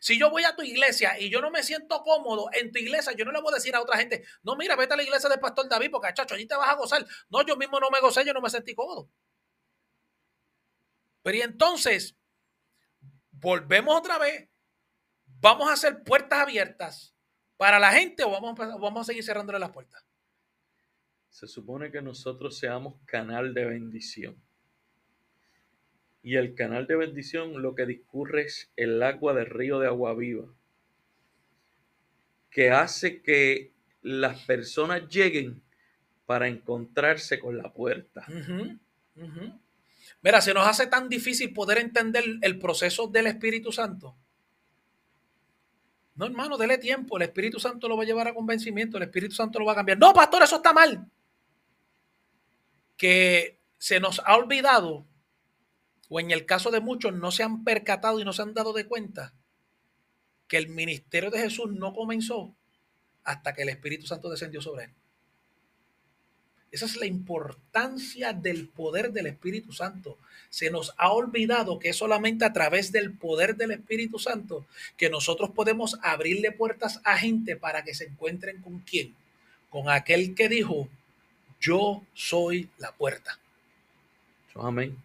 Si 0.00 0.18
yo 0.18 0.30
voy 0.30 0.44
a 0.44 0.54
tu 0.54 0.62
iglesia 0.62 1.18
y 1.18 1.30
yo 1.30 1.40
no 1.40 1.50
me 1.50 1.62
siento 1.62 2.02
cómodo 2.02 2.48
en 2.52 2.72
tu 2.72 2.78
iglesia, 2.78 3.12
yo 3.12 3.24
no 3.24 3.32
le 3.32 3.40
voy 3.40 3.52
a 3.52 3.56
decir 3.56 3.74
a 3.74 3.82
otra 3.82 3.98
gente, 3.98 4.24
no, 4.42 4.56
mira, 4.56 4.76
vete 4.76 4.94
a 4.94 4.96
la 4.96 5.02
iglesia 5.02 5.28
del 5.28 5.40
pastor 5.40 5.68
David, 5.68 5.90
porque 5.90 6.12
chacho, 6.14 6.34
allí 6.34 6.46
te 6.46 6.56
vas 6.56 6.68
a 6.68 6.74
gozar. 6.74 7.06
No, 7.28 7.44
yo 7.44 7.56
mismo 7.56 7.80
no 7.80 7.90
me 7.90 8.00
gocé, 8.00 8.24
yo 8.24 8.32
no 8.32 8.40
me 8.40 8.50
sentí 8.50 8.74
cómodo. 8.74 9.10
Pero 11.22 11.38
y 11.38 11.40
entonces, 11.42 12.16
volvemos 13.30 13.96
otra 13.96 14.18
vez, 14.18 14.48
vamos 15.24 15.68
a 15.68 15.72
hacer 15.72 16.02
puertas 16.02 16.38
abiertas 16.40 17.16
para 17.56 17.78
la 17.78 17.92
gente 17.92 18.24
o 18.24 18.30
vamos, 18.30 18.56
vamos 18.56 19.00
a 19.00 19.04
seguir 19.04 19.24
cerrándole 19.24 19.58
las 19.58 19.70
puertas? 19.70 20.06
Se 21.28 21.46
supone 21.46 21.90
que 21.90 22.00
nosotros 22.00 22.58
seamos 22.58 23.00
canal 23.04 23.52
de 23.54 23.64
bendición. 23.64 24.45
Y 26.26 26.36
el 26.36 26.54
canal 26.54 26.86
de 26.86 26.96
bendición 26.96 27.62
lo 27.62 27.76
que 27.76 27.86
discurre 27.86 28.42
es 28.42 28.72
el 28.76 29.02
agua 29.02 29.32
del 29.32 29.46
río 29.46 29.78
de 29.78 29.86
agua 29.86 30.12
viva, 30.14 30.46
que 32.50 32.70
hace 32.70 33.22
que 33.22 33.70
las 34.02 34.44
personas 34.44 35.08
lleguen 35.08 35.62
para 36.26 36.48
encontrarse 36.48 37.38
con 37.38 37.56
la 37.56 37.72
puerta. 37.72 38.26
Mira, 40.20 40.40
se 40.40 40.52
nos 40.52 40.66
hace 40.66 40.88
tan 40.88 41.08
difícil 41.08 41.52
poder 41.52 41.78
entender 41.78 42.24
el 42.42 42.58
proceso 42.58 43.06
del 43.06 43.28
Espíritu 43.28 43.70
Santo 43.70 44.16
no, 46.16 46.24
hermano, 46.24 46.56
dele 46.56 46.78
tiempo. 46.78 47.18
El 47.18 47.24
Espíritu 47.24 47.60
Santo 47.60 47.88
lo 47.88 47.96
va 47.96 48.02
a 48.02 48.06
llevar 48.06 48.26
a 48.26 48.34
convencimiento. 48.34 48.96
El 48.96 49.02
Espíritu 49.04 49.34
Santo 49.34 49.58
lo 49.58 49.66
va 49.66 49.72
a 49.72 49.76
cambiar. 49.76 49.98
No, 49.98 50.14
pastor, 50.14 50.42
eso 50.42 50.56
está 50.56 50.72
mal. 50.72 51.06
Que 52.96 53.60
se 53.76 54.00
nos 54.00 54.20
ha 54.24 54.34
olvidado, 54.34 55.06
o 56.08 56.20
en 56.20 56.30
el 56.30 56.46
caso 56.46 56.70
de 56.70 56.80
muchos 56.80 57.14
no 57.14 57.30
se 57.30 57.42
han 57.42 57.64
percatado 57.64 58.20
y 58.20 58.24
no 58.24 58.32
se 58.32 58.42
han 58.42 58.54
dado 58.54 58.72
de 58.72 58.86
cuenta, 58.86 59.32
que 60.48 60.56
el 60.56 60.68
ministerio 60.68 61.30
de 61.30 61.40
Jesús 61.40 61.72
no 61.72 61.92
comenzó 61.92 62.54
hasta 63.24 63.52
que 63.52 63.62
el 63.62 63.68
Espíritu 63.68 64.06
Santo 64.06 64.30
descendió 64.30 64.60
sobre 64.60 64.84
él. 64.84 64.90
Esa 66.70 66.86
es 66.86 66.96
la 66.96 67.06
importancia 67.06 68.32
del 68.32 68.68
poder 68.68 69.12
del 69.12 69.26
Espíritu 69.26 69.72
Santo. 69.72 70.18
Se 70.50 70.70
nos 70.70 70.94
ha 70.98 71.10
olvidado 71.10 71.78
que 71.78 71.88
es 71.88 71.96
solamente 71.96 72.44
a 72.44 72.52
través 72.52 72.92
del 72.92 73.12
poder 73.16 73.56
del 73.56 73.70
Espíritu 73.70 74.18
Santo 74.18 74.66
que 74.96 75.08
nosotros 75.08 75.50
podemos 75.50 75.98
abrirle 76.02 76.52
puertas 76.52 77.00
a 77.04 77.16
gente 77.16 77.56
para 77.56 77.82
que 77.82 77.94
se 77.94 78.04
encuentren 78.04 78.60
con 78.60 78.80
quién. 78.80 79.14
Con 79.70 79.88
aquel 79.88 80.34
que 80.34 80.48
dijo, 80.48 80.88
yo 81.60 82.02
soy 82.14 82.68
la 82.78 82.92
puerta. 82.92 83.38
Amén. 84.54 84.96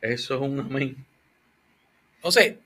Eso 0.00 0.34
es 0.34 0.40
un 0.40 0.60
amén. 0.60 1.06
Entonces, 2.16 2.56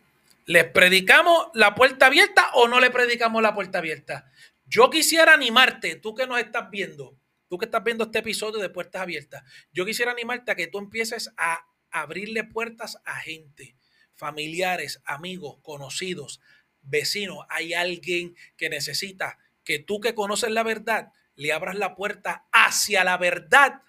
¿les 0.46 0.64
predicamos 0.64 1.48
la 1.54 1.74
puerta 1.74 2.06
abierta 2.06 2.50
o 2.54 2.68
no 2.68 2.80
le 2.80 2.90
predicamos 2.90 3.42
la 3.42 3.54
puerta 3.54 3.78
abierta? 3.78 4.30
Yo 4.66 4.90
quisiera 4.90 5.34
animarte, 5.34 5.96
tú 5.96 6.14
que 6.14 6.26
nos 6.26 6.38
estás 6.38 6.70
viendo, 6.70 7.16
tú 7.48 7.58
que 7.58 7.66
estás 7.66 7.84
viendo 7.84 8.04
este 8.04 8.20
episodio 8.20 8.58
de 8.60 8.70
Puertas 8.70 9.02
Abiertas, 9.02 9.42
yo 9.72 9.84
quisiera 9.84 10.12
animarte 10.12 10.50
a 10.50 10.54
que 10.54 10.66
tú 10.66 10.78
empieces 10.78 11.30
a 11.36 11.66
abrirle 11.90 12.44
puertas 12.44 12.98
a 13.04 13.16
gente, 13.16 13.76
familiares, 14.14 15.02
amigos, 15.04 15.58
conocidos, 15.60 16.40
vecinos. 16.80 17.44
Hay 17.50 17.74
alguien 17.74 18.34
que 18.56 18.70
necesita 18.70 19.38
que 19.64 19.78
tú 19.78 20.00
que 20.00 20.14
conoces 20.14 20.50
la 20.50 20.62
verdad, 20.62 21.12
le 21.34 21.52
abras 21.52 21.76
la 21.76 21.94
puerta 21.94 22.46
hacia 22.52 23.04
la 23.04 23.18
verdad 23.18 23.82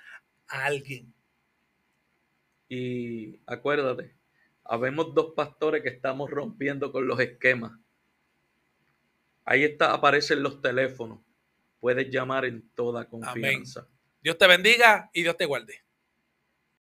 a 0.47 0.65
alguien. 0.65 1.13
Y 2.73 3.39
acuérdate, 3.45 4.15
habemos 4.63 5.13
dos 5.13 5.33
pastores 5.35 5.83
que 5.83 5.89
estamos 5.89 6.31
rompiendo 6.31 6.91
con 6.91 7.07
los 7.07 7.19
esquemas. 7.19 7.73
Ahí 9.45 9.63
está, 9.63 9.93
aparecen 9.93 10.41
los 10.41 10.59
teléfonos. 10.59 11.19
Puedes 11.79 12.09
llamar 12.09 12.45
en 12.45 12.67
toda 12.73 13.07
confianza. 13.07 13.87
Dios 14.23 14.39
te 14.39 14.47
bendiga 14.47 15.11
y 15.13 15.21
Dios 15.21 15.37
te 15.37 15.45
guarde. 15.45 15.83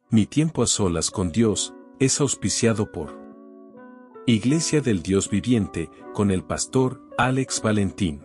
Mi 0.10 0.25
tiempo 0.25 0.63
a 0.63 0.67
solas 0.67 1.12
con 1.12 1.34
Dios 1.34 1.73
es 1.99 2.21
auspiciado 2.21 2.89
por 2.89 3.19
Iglesia 4.25 4.80
del 4.80 5.04
Dios 5.04 5.30
Viviente 5.30 5.89
con 6.13 6.32
el 6.32 6.45
pastor 6.45 7.01
Alex 7.17 7.62
Valentín. 7.62 8.23